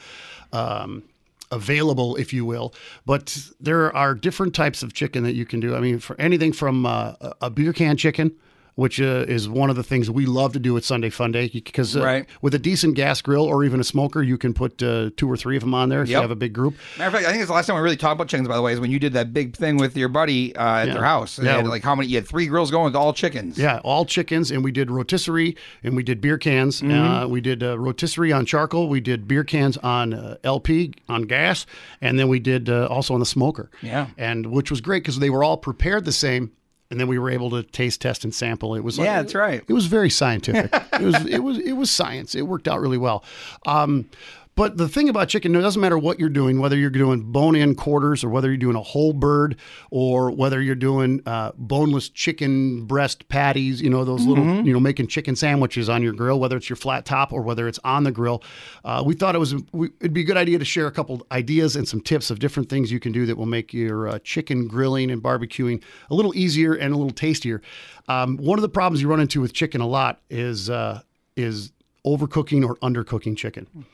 Um, 0.51 1.03
available, 1.51 2.15
if 2.15 2.33
you 2.33 2.43
will. 2.45 2.73
But 3.05 3.37
there 3.59 3.95
are 3.95 4.15
different 4.15 4.55
types 4.55 4.81
of 4.81 4.93
chicken 4.93 5.23
that 5.23 5.33
you 5.33 5.45
can 5.45 5.59
do. 5.59 5.75
I 5.75 5.79
mean, 5.79 5.99
for 5.99 6.19
anything 6.19 6.51
from 6.51 6.85
uh, 6.85 7.13
a 7.41 7.49
beer 7.51 7.71
can 7.71 7.95
chicken, 7.95 8.35
which 8.75 8.99
uh, 9.01 9.25
is 9.27 9.47
one 9.47 9.69
of 9.69 9.75
the 9.75 9.83
things 9.83 10.09
we 10.09 10.25
love 10.25 10.53
to 10.53 10.59
do 10.59 10.75
at 10.77 10.83
Sunday 10.83 11.09
Fun 11.09 11.31
Day, 11.31 11.47
because 11.49 11.95
uh, 11.95 12.03
Right. 12.03 12.25
with 12.41 12.53
a 12.55 12.59
decent 12.59 12.95
gas 12.95 13.21
grill 13.21 13.43
or 13.45 13.63
even 13.63 13.79
a 13.79 13.83
smoker, 13.83 14.21
you 14.23 14.37
can 14.37 14.53
put 14.53 14.81
uh, 14.81 15.11
two 15.15 15.29
or 15.29 15.37
three 15.37 15.55
of 15.57 15.61
them 15.61 15.73
on 15.73 15.89
there 15.89 16.01
if 16.01 16.09
you 16.09 16.15
have 16.17 16.31
a 16.31 16.35
big 16.35 16.53
group. 16.53 16.75
Matter 16.97 17.07
of 17.09 17.13
fact, 17.13 17.25
I 17.27 17.31
think 17.31 17.41
it's 17.41 17.49
the 17.49 17.53
last 17.53 17.67
time 17.67 17.75
we 17.75 17.81
really 17.81 17.97
talked 17.97 18.15
about 18.15 18.27
chickens. 18.29 18.47
By 18.47 18.55
the 18.55 18.61
way, 18.61 18.73
is 18.73 18.79
when 18.79 18.91
you 18.91 18.99
did 18.99 19.13
that 19.13 19.33
big 19.33 19.55
thing 19.55 19.77
with 19.77 19.95
your 19.95 20.09
buddy 20.09 20.55
uh, 20.55 20.77
at 20.77 20.87
Yeah. 20.87 20.93
their 20.93 21.03
house. 21.03 21.37
Yeah. 21.39 21.57
had, 21.57 21.67
like 21.67 21.83
how 21.83 21.95
many? 21.95 22.07
You 22.09 22.15
had 22.17 22.27
three 22.27 22.47
grills 22.47 22.71
going 22.71 22.85
with 22.85 22.95
all 22.95 23.13
chickens. 23.13 23.57
Yeah, 23.57 23.79
all 23.83 24.05
chickens, 24.05 24.49
and 24.51 24.63
we 24.63 24.71
did 24.71 24.89
rotisserie, 24.89 25.55
and 25.83 25.95
we 25.95 26.03
did 26.03 26.19
beer 26.21 26.37
cans. 26.37 26.81
Mm-hmm. 26.81 26.91
Uh, 26.91 27.27
we 27.27 27.41
did 27.41 27.61
uh, 27.63 27.77
rotisserie 27.77 28.31
on 28.31 28.45
charcoal. 28.45 28.89
We 28.89 28.99
did 29.01 29.27
beer 29.27 29.43
cans 29.43 29.77
on 29.77 30.13
uh, 30.13 30.37
LP 30.43 30.93
on 31.07 31.23
gas, 31.23 31.65
and 32.01 32.17
then 32.17 32.27
we 32.27 32.39
did 32.39 32.69
uh, 32.69 32.87
also 32.87 33.13
on 33.13 33.19
the 33.19 33.25
smoker. 33.25 33.69
Yeah. 33.81 34.07
and 34.17 34.47
which 34.47 34.71
was 34.71 34.81
great 34.81 35.03
because 35.03 35.19
they 35.19 35.29
were 35.29 35.43
all 35.43 35.57
prepared 35.57 36.05
the 36.05 36.11
same, 36.11 36.51
and 36.91 36.99
then 36.99 37.07
we 37.07 37.17
were 37.17 37.29
able 37.29 37.49
to 37.51 37.63
taste, 37.63 38.01
test, 38.01 38.23
and 38.23 38.33
sample. 38.35 38.75
It 38.75 38.81
was 38.83 38.99
like- 38.99 39.05
Yeah, 39.05 39.21
that's 39.21 39.35
right. 39.35 39.63
It 39.67 39.73
was 39.73 39.85
very 39.87 40.09
scientific. 40.09 40.71
it 40.93 41.01
was 41.01 41.25
it 41.25 41.39
was 41.39 41.57
it 41.59 41.73
was 41.73 41.89
science. 41.89 42.35
It 42.35 42.43
worked 42.43 42.67
out 42.67 42.79
really 42.79 42.97
well. 42.99 43.23
Um, 43.65 44.09
but 44.55 44.77
the 44.77 44.87
thing 44.87 45.09
about 45.09 45.29
chicken, 45.29 45.55
it 45.55 45.61
doesn't 45.61 45.81
matter 45.81 45.97
what 45.97 46.19
you're 46.19 46.29
doing, 46.29 46.59
whether 46.59 46.77
you're 46.77 46.89
doing 46.91 47.31
bone-in 47.31 47.73
quarters 47.75 48.23
or 48.23 48.29
whether 48.29 48.49
you're 48.49 48.57
doing 48.57 48.75
a 48.75 48.81
whole 48.83 49.11
bird 49.13 49.55
or 49.89 50.29
whether 50.29 50.61
you're 50.61 50.75
doing 50.75 51.21
uh, 51.25 51.51
boneless 51.57 52.09
chicken 52.09 52.85
breast 52.85 53.27
patties. 53.29 53.81
You 53.81 53.89
know 53.89 54.03
those 54.05 54.25
little, 54.25 54.45
you 54.65 54.71
know, 54.71 54.79
making 54.79 55.07
chicken 55.07 55.35
sandwiches 55.35 55.89
on 55.89 56.03
your 56.03 56.13
grill, 56.13 56.39
whether 56.39 56.55
it's 56.55 56.69
your 56.69 56.75
flat 56.77 57.05
top 57.05 57.33
or 57.33 57.41
whether 57.41 57.67
it's 57.67 57.79
on 57.83 58.03
the 58.03 58.11
grill. 58.11 58.43
Uh, 58.85 59.03
we 59.05 59.15
thought 59.15 59.33
it 59.33 59.39
was 59.39 59.55
we, 59.71 59.89
it'd 59.99 60.13
be 60.13 60.21
a 60.21 60.25
good 60.25 60.37
idea 60.37 60.59
to 60.59 60.65
share 60.65 60.85
a 60.85 60.91
couple 60.91 61.25
ideas 61.31 61.75
and 61.75 61.87
some 61.87 61.99
tips 62.01 62.29
of 62.29 62.39
different 62.39 62.69
things 62.69 62.91
you 62.91 62.99
can 62.99 63.11
do 63.11 63.25
that 63.25 63.37
will 63.37 63.47
make 63.47 63.73
your 63.73 64.07
uh, 64.07 64.19
chicken 64.23 64.67
grilling 64.67 65.09
and 65.09 65.23
barbecuing 65.23 65.81
a 66.11 66.13
little 66.13 66.35
easier 66.35 66.73
and 66.73 66.93
a 66.93 66.97
little 66.97 67.11
tastier. 67.13 67.61
Um, 68.07 68.37
one 68.37 68.59
of 68.59 68.61
the 68.61 68.69
problems 68.69 69.01
you 69.01 69.07
run 69.07 69.19
into 69.19 69.41
with 69.41 69.53
chicken 69.53 69.81
a 69.81 69.87
lot 69.87 70.21
is 70.29 70.69
uh, 70.69 71.01
is 71.35 71.71
overcooking 72.05 72.67
or 72.67 72.75
undercooking 72.77 73.35
chicken. 73.35 73.85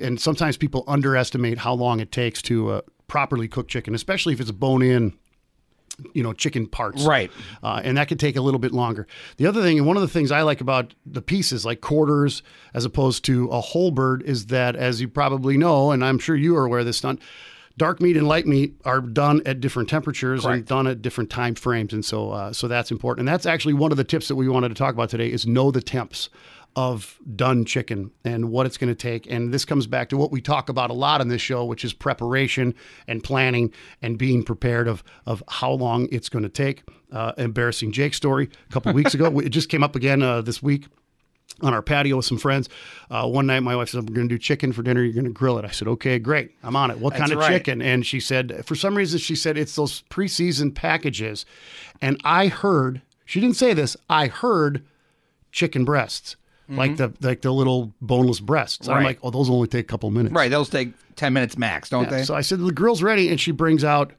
And 0.00 0.20
sometimes 0.20 0.56
people 0.56 0.84
underestimate 0.86 1.58
how 1.58 1.74
long 1.74 2.00
it 2.00 2.12
takes 2.12 2.42
to 2.42 2.70
uh, 2.70 2.80
properly 3.08 3.48
cook 3.48 3.68
chicken, 3.68 3.94
especially 3.94 4.32
if 4.32 4.40
it's 4.40 4.50
a 4.50 4.54
bone-in, 4.54 5.14
you 6.14 6.22
know, 6.22 6.32
chicken 6.32 6.66
parts. 6.66 7.04
Right. 7.04 7.30
Uh, 7.62 7.80
and 7.84 7.96
that 7.98 8.08
could 8.08 8.20
take 8.20 8.36
a 8.36 8.40
little 8.40 8.60
bit 8.60 8.72
longer. 8.72 9.06
The 9.36 9.46
other 9.46 9.62
thing, 9.62 9.78
and 9.78 9.86
one 9.86 9.96
of 9.96 10.02
the 10.02 10.08
things 10.08 10.30
I 10.30 10.42
like 10.42 10.60
about 10.60 10.94
the 11.04 11.22
pieces, 11.22 11.64
like 11.64 11.80
quarters, 11.80 12.42
as 12.72 12.84
opposed 12.84 13.24
to 13.26 13.48
a 13.48 13.60
whole 13.60 13.90
bird, 13.90 14.22
is 14.22 14.46
that, 14.46 14.76
as 14.76 15.00
you 15.00 15.08
probably 15.08 15.56
know, 15.56 15.90
and 15.90 16.04
I'm 16.04 16.18
sure 16.18 16.36
you 16.36 16.56
are 16.56 16.64
aware 16.64 16.80
of 16.80 16.86
this, 16.86 16.98
stunt, 16.98 17.20
dark 17.76 18.00
meat 18.00 18.16
and 18.16 18.28
light 18.28 18.46
meat 18.46 18.78
are 18.84 19.00
done 19.00 19.40
at 19.46 19.58
different 19.60 19.88
temperatures 19.88 20.44
and 20.44 20.66
done 20.66 20.86
at 20.86 21.00
different 21.00 21.30
time 21.30 21.54
frames, 21.54 21.92
and 21.92 22.04
so 22.04 22.30
uh, 22.30 22.52
so 22.52 22.68
that's 22.68 22.90
important. 22.90 23.26
And 23.26 23.28
that's 23.28 23.46
actually 23.46 23.74
one 23.74 23.90
of 23.90 23.96
the 23.96 24.04
tips 24.04 24.28
that 24.28 24.36
we 24.36 24.48
wanted 24.48 24.68
to 24.68 24.74
talk 24.74 24.92
about 24.94 25.08
today 25.08 25.32
is 25.32 25.46
know 25.46 25.70
the 25.70 25.80
temps 25.80 26.28
of 26.76 27.18
done 27.34 27.64
chicken 27.64 28.10
and 28.24 28.50
what 28.50 28.66
it's 28.66 28.76
going 28.76 28.88
to 28.88 28.94
take. 28.94 29.30
And 29.30 29.52
this 29.52 29.64
comes 29.64 29.86
back 29.86 30.08
to 30.10 30.16
what 30.16 30.30
we 30.30 30.40
talk 30.40 30.68
about 30.68 30.90
a 30.90 30.94
lot 30.94 31.20
on 31.20 31.28
this 31.28 31.42
show, 31.42 31.64
which 31.64 31.84
is 31.84 31.92
preparation 31.92 32.74
and 33.08 33.22
planning 33.22 33.72
and 34.02 34.18
being 34.18 34.42
prepared 34.44 34.88
of 34.88 35.02
of 35.26 35.42
how 35.48 35.72
long 35.72 36.08
it's 36.12 36.28
going 36.28 36.42
to 36.42 36.48
take. 36.48 36.82
Uh, 37.12 37.32
embarrassing 37.38 37.90
Jake 37.90 38.14
story 38.14 38.48
a 38.68 38.72
couple 38.72 38.92
weeks 38.92 39.14
ago. 39.14 39.30
It 39.40 39.50
just 39.50 39.68
came 39.68 39.82
up 39.82 39.96
again 39.96 40.22
uh, 40.22 40.42
this 40.42 40.62
week 40.62 40.86
on 41.62 41.74
our 41.74 41.82
patio 41.82 42.16
with 42.16 42.24
some 42.24 42.38
friends. 42.38 42.68
Uh, 43.10 43.26
one 43.26 43.46
night, 43.46 43.60
my 43.60 43.74
wife 43.74 43.88
said, 43.88 44.08
"We're 44.08 44.14
going 44.14 44.28
to 44.28 44.34
do 44.34 44.38
chicken 44.38 44.72
for 44.72 44.82
dinner. 44.82 45.02
You're 45.02 45.14
going 45.14 45.24
to 45.24 45.30
grill 45.30 45.58
it." 45.58 45.64
I 45.64 45.70
said, 45.70 45.88
"Okay, 45.88 46.18
great. 46.18 46.52
I'm 46.62 46.76
on 46.76 46.90
it. 46.90 46.98
What 46.98 47.14
kind 47.14 47.32
of 47.32 47.38
right. 47.38 47.50
chicken?" 47.50 47.82
And 47.82 48.06
she 48.06 48.20
said, 48.20 48.64
for 48.64 48.74
some 48.74 48.96
reason, 48.96 49.18
she 49.18 49.34
said 49.34 49.58
it's 49.58 49.74
those 49.76 50.02
pre-seasoned 50.02 50.76
packages. 50.76 51.46
And 52.00 52.20
I 52.24 52.48
heard 52.48 53.02
she 53.24 53.40
didn't 53.40 53.56
say 53.56 53.74
this. 53.74 53.96
I 54.08 54.26
heard 54.26 54.84
chicken 55.52 55.84
breasts, 55.84 56.36
like 56.70 56.92
mm-hmm. 56.92 57.14
the 57.20 57.28
like 57.28 57.42
the 57.42 57.52
little 57.52 57.92
boneless 58.00 58.40
breasts. 58.40 58.88
I'm 58.88 59.04
like, 59.04 59.18
"Oh, 59.22 59.30
those 59.30 59.50
only 59.50 59.68
take 59.68 59.84
a 59.84 59.88
couple 59.88 60.10
minutes." 60.10 60.34
Right, 60.34 60.50
those 60.50 60.68
take 60.68 60.92
ten 61.16 61.32
minutes 61.32 61.58
max, 61.58 61.88
don't 61.90 62.08
they? 62.08 62.22
So 62.22 62.34
I 62.34 62.40
said, 62.42 62.60
"The 62.60 62.72
grill's 62.72 63.02
ready," 63.02 63.28
and 63.28 63.40
she 63.40 63.50
brings 63.50 63.84
out 63.84 64.12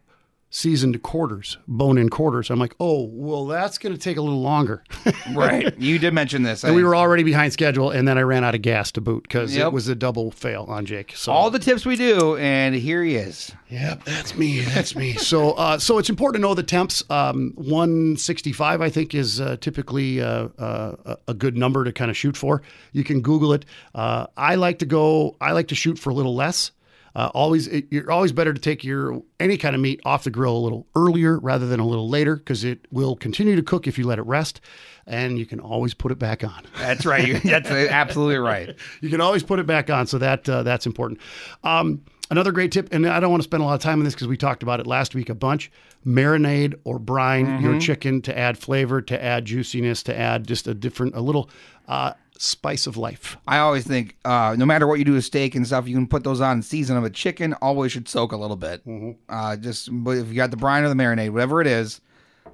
seasoned 0.53 1.01
quarters, 1.01 1.57
bone-in 1.67 2.09
quarters. 2.09 2.49
I'm 2.49 2.59
like, 2.59 2.75
"Oh, 2.79 3.05
well, 3.11 3.47
that's 3.47 3.77
going 3.77 3.95
to 3.95 3.99
take 3.99 4.17
a 4.17 4.21
little 4.21 4.41
longer." 4.41 4.83
right, 5.33 5.75
you 5.79 5.97
did 5.97 6.13
mention 6.13 6.43
this. 6.43 6.63
And 6.63 6.75
we 6.75 6.83
were 6.83 6.95
already 6.95 7.23
behind 7.23 7.53
schedule, 7.53 7.89
and 7.89 8.07
then 8.07 8.17
I 8.17 8.21
ran 8.21 8.43
out 8.43 8.53
of 8.53 8.61
gas 8.61 8.91
to 8.93 9.01
boot 9.01 9.23
because 9.23 9.55
Yep. 9.55 9.67
it 9.67 9.73
was 9.73 9.87
a 9.87 9.95
double 9.95 10.29
fail 10.31 10.65
on 10.67 10.85
Jake. 10.85 11.13
So 11.15 11.31
all 11.31 11.49
the 11.49 11.57
tips 11.59 11.85
we 11.85 11.95
do, 11.95 12.35
and 12.37 12.75
here 12.75 13.01
he 13.03 13.15
is. 13.15 13.51
Yep, 13.69 14.03
that's 14.03 14.35
me. 14.35 14.59
That's 14.59 14.95
me. 14.95 15.13
so, 15.13 15.51
uh, 15.51 15.79
so 15.79 15.97
it's 15.97 16.09
important 16.09 16.41
to 16.43 16.47
know 16.47 16.53
the 16.53 16.61
temps. 16.63 17.03
Um, 17.09 17.53
165, 17.55 18.81
I 18.81 18.89
think, 18.89 19.15
is 19.15 19.39
uh, 19.39 19.55
typically 19.61 20.21
uh, 20.21 20.49
uh, 20.59 20.95
a- 21.05 21.17
a 21.29 21.33
good 21.33 21.55
number 21.57 21.83
to 21.85 21.93
kind 21.93 22.11
of 22.11 22.17
shoot 22.17 22.35
for. 22.35 22.61
You 22.91 23.03
can 23.05 23.21
Google 23.21 23.53
it. 23.53 23.65
Uh, 23.95 24.27
I 24.35 24.55
like 24.55 24.79
to 24.79 24.85
go. 24.85 25.37
I 25.39 25.53
like 25.53 25.69
to 25.69 25.75
shoot 25.75 25.97
for 25.97 26.09
a 26.09 26.13
little 26.13 26.35
less. 26.35 26.71
Uh, 27.15 27.29
always, 27.33 27.67
it, 27.67 27.85
you're 27.89 28.11
always 28.11 28.31
better 28.31 28.53
to 28.53 28.59
take 28.59 28.83
your 28.83 29.21
any 29.39 29.57
kind 29.57 29.75
of 29.75 29.81
meat 29.81 29.99
off 30.05 30.23
the 30.23 30.29
grill 30.29 30.55
a 30.55 30.59
little 30.59 30.87
earlier 30.95 31.39
rather 31.39 31.67
than 31.67 31.79
a 31.79 31.87
little 31.87 32.09
later 32.09 32.35
because 32.35 32.63
it 32.63 32.87
will 32.91 33.15
continue 33.15 33.55
to 33.55 33.63
cook 33.63 33.87
if 33.87 33.97
you 33.97 34.05
let 34.05 34.19
it 34.19 34.23
rest, 34.23 34.61
and 35.05 35.37
you 35.37 35.45
can 35.45 35.59
always 35.59 35.93
put 35.93 36.11
it 36.11 36.19
back 36.19 36.43
on. 36.43 36.63
That's 36.77 37.05
right. 37.05 37.41
That's 37.43 37.69
absolutely 37.69 38.37
right. 38.37 38.75
You 39.01 39.09
can 39.09 39.21
always 39.21 39.43
put 39.43 39.59
it 39.59 39.67
back 39.67 39.89
on, 39.89 40.07
so 40.07 40.17
that 40.19 40.47
uh, 40.47 40.63
that's 40.63 40.85
important. 40.85 41.19
Um, 41.63 42.01
another 42.29 42.51
great 42.51 42.71
tip, 42.71 42.89
and 42.93 43.05
I 43.05 43.19
don't 43.19 43.29
want 43.29 43.41
to 43.41 43.47
spend 43.47 43.61
a 43.61 43.65
lot 43.65 43.73
of 43.73 43.81
time 43.81 43.99
on 43.99 44.05
this 44.05 44.13
because 44.13 44.27
we 44.27 44.37
talked 44.37 44.63
about 44.63 44.79
it 44.79 44.87
last 44.87 45.13
week 45.13 45.29
a 45.29 45.35
bunch. 45.35 45.71
Marinade 46.05 46.75
or 46.83 46.97
brine 46.97 47.61
your 47.61 47.79
chicken 47.79 48.21
to 48.23 48.35
add 48.35 48.57
flavor, 48.57 49.01
to 49.03 49.23
add 49.23 49.45
juiciness, 49.45 50.01
to 50.03 50.17
add 50.17 50.47
just 50.47 50.67
a 50.67 50.73
different, 50.73 51.15
a 51.15 51.21
little 51.21 51.49
uh, 51.87 52.13
spice 52.41 52.87
of 52.87 52.97
life. 52.97 53.37
I 53.47 53.59
always 53.59 53.85
think, 53.85 54.17
uh, 54.25 54.55
no 54.57 54.65
matter 54.65 54.87
what 54.87 54.99
you 54.99 55.05
do 55.05 55.13
with 55.13 55.23
steak 55.25 55.53
and 55.55 55.65
stuff, 55.65 55.87
you 55.87 55.95
can 55.95 56.07
put 56.07 56.23
those 56.23 56.41
on 56.41 56.61
season 56.61 56.97
of 56.97 57.03
a 57.03 57.09
chicken. 57.09 57.53
Always 57.61 57.91
should 57.91 58.07
soak 58.09 58.31
a 58.31 58.37
little 58.37 58.55
bit. 58.57 58.81
Uh, 59.29 59.55
just 59.57 59.89
but 59.91 60.17
if 60.17 60.27
you 60.29 60.35
got 60.35 60.51
the 60.51 60.57
brine 60.57 60.83
or 60.83 60.89
the 60.89 60.95
marinade, 60.95 61.29
whatever 61.31 61.61
it 61.61 61.67
is, 61.67 62.01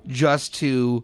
just 0.08 0.54
to 0.56 1.04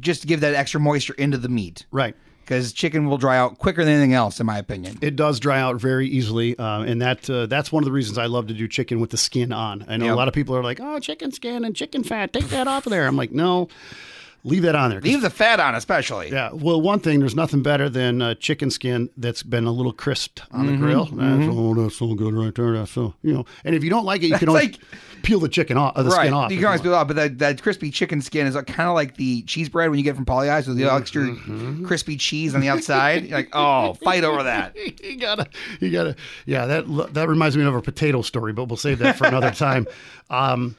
just 0.00 0.22
to 0.22 0.26
give 0.26 0.40
that 0.40 0.54
extra 0.54 0.80
moisture 0.80 1.14
into 1.14 1.36
the 1.36 1.48
meat 1.48 1.84
Right. 1.90 2.16
because 2.40 2.72
chicken 2.72 3.06
will 3.06 3.18
dry 3.18 3.36
out 3.36 3.58
quicker 3.58 3.84
than 3.84 3.92
anything 3.94 4.14
else, 4.14 4.40
in 4.40 4.46
my 4.46 4.56
opinion. 4.58 4.98
It 5.02 5.14
does 5.14 5.38
dry 5.38 5.60
out 5.60 5.76
very 5.80 6.08
easily, 6.08 6.58
uh, 6.58 6.80
and 6.80 7.02
that 7.02 7.28
uh, 7.28 7.46
that's 7.46 7.70
one 7.70 7.82
of 7.82 7.84
the 7.84 7.92
reasons 7.92 8.16
I 8.18 8.26
love 8.26 8.46
to 8.48 8.54
do 8.54 8.66
chicken 8.66 8.98
with 9.00 9.10
the 9.10 9.18
skin 9.18 9.52
on. 9.52 9.84
I 9.88 9.96
know 9.98 10.06
Yep. 10.06 10.14
a 10.14 10.16
lot 10.16 10.28
of 10.28 10.34
people 10.34 10.56
are 10.56 10.62
like, 10.62 10.80
"Oh, 10.80 10.98
chicken 11.00 11.32
skin 11.32 11.64
and 11.64 11.76
chicken 11.76 12.02
fat, 12.02 12.32
take 12.32 12.48
that 12.48 12.66
off 12.66 12.86
of 12.86 12.90
there." 12.90 13.06
I'm 13.06 13.16
like, 13.16 13.32
"No, 13.32 13.68
leave 14.44 14.62
that 14.62 14.74
on 14.74 14.90
there. 14.90 15.00
Leave 15.00 15.22
the 15.22 15.30
fat 15.30 15.58
on, 15.58 15.74
especially. 15.74 16.30
Yeah. 16.30 16.50
Well, 16.52 16.80
one 16.80 17.00
thing, 17.00 17.20
there's 17.20 17.34
nothing 17.34 17.62
better 17.62 17.88
than 17.88 18.22
uh, 18.22 18.34
chicken 18.34 18.70
skin 18.70 19.10
that's 19.16 19.42
been 19.42 19.64
a 19.64 19.72
little 19.72 19.92
crisped 19.92 20.42
on 20.52 20.66
the 20.66 20.76
grill. 20.76 21.06
That's, 21.06 21.48
oh, 21.50 21.74
that's 21.74 21.96
so 21.96 22.14
good 22.14 22.34
right 22.34 22.54
there. 22.54 22.72
That's 22.74 22.90
so, 22.92 23.14
you 23.22 23.32
know. 23.32 23.46
And 23.64 23.74
if 23.74 23.82
you 23.82 23.90
don't 23.90 24.04
like 24.04 24.22
it, 24.22 24.26
you 24.28 24.38
can 24.38 24.48
always 24.48 24.64
like- 24.72 24.80
peel 25.22 25.40
the 25.40 25.48
chicken 25.48 25.78
off, 25.78 25.96
uh, 25.96 26.02
the 26.02 26.10
Right, 26.10 26.26
skin 26.26 26.34
off. 26.34 26.50
you 26.50 26.56
if 26.56 26.60
can 26.60 26.66
always 26.66 26.80
want. 26.80 26.84
do 26.84 26.90
that, 26.90 27.04
but 27.08 27.16
that, 27.16 27.38
that 27.38 27.62
crispy 27.62 27.90
chicken 27.90 28.20
skin 28.20 28.46
is 28.46 28.54
kind 28.54 28.88
of 28.90 28.94
like 28.94 29.16
the 29.16 29.40
cheese 29.44 29.70
bread 29.70 29.88
when 29.88 29.98
you 29.98 30.04
get 30.04 30.14
from 30.16 30.26
Polly 30.26 30.50
Eyes 30.50 30.68
with 30.68 30.76
the 30.76 30.84
extra 30.92 31.34
crispy 31.86 32.18
cheese 32.18 32.54
on 32.54 32.60
the 32.60 32.68
outside. 32.68 33.24
You're 33.24 33.38
like, 33.38 33.48
oh, 33.54 33.94
fight 33.94 34.22
over 34.24 34.42
that. 34.42 34.76
you 35.02 35.16
gotta, 35.16 35.46
you 35.80 35.90
gotta, 35.90 36.14
yeah. 36.44 36.66
That 36.66 37.14
that 37.14 37.28
reminds 37.28 37.56
me 37.56 37.64
of 37.64 37.74
a 37.74 37.80
potato 37.80 38.20
story, 38.20 38.52
but 38.52 38.64
we'll 38.68 38.76
save 38.76 38.98
that 38.98 39.16
for 39.16 39.26
another 39.26 39.50
time. 39.52 39.86
Um, 40.28 40.76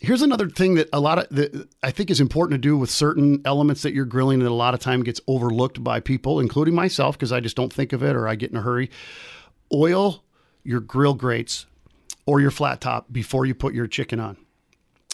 here's 0.00 0.22
another 0.22 0.48
thing 0.48 0.74
that 0.74 0.88
a 0.92 1.00
lot 1.00 1.18
of 1.18 1.28
that 1.30 1.68
I 1.82 1.90
think 1.90 2.10
is 2.10 2.20
important 2.20 2.60
to 2.60 2.68
do 2.68 2.76
with 2.76 2.90
certain 2.90 3.40
elements 3.44 3.82
that 3.82 3.92
you're 3.94 4.04
grilling 4.04 4.40
that 4.40 4.48
a 4.48 4.50
lot 4.50 4.74
of 4.74 4.80
time 4.80 5.02
gets 5.02 5.20
overlooked 5.26 5.82
by 5.82 6.00
people, 6.00 6.40
including 6.40 6.74
myself, 6.74 7.16
because 7.16 7.32
I 7.32 7.40
just 7.40 7.56
don't 7.56 7.72
think 7.72 7.92
of 7.92 8.02
it 8.02 8.14
or 8.14 8.28
I 8.28 8.34
get 8.34 8.50
in 8.50 8.56
a 8.56 8.62
hurry. 8.62 8.90
Oil 9.72 10.22
your 10.64 10.80
grill 10.80 11.14
grates 11.14 11.66
or 12.26 12.40
your 12.40 12.50
flat 12.50 12.80
top 12.80 13.06
before 13.10 13.46
you 13.46 13.54
put 13.54 13.72
your 13.72 13.86
chicken 13.86 14.18
on. 14.18 14.36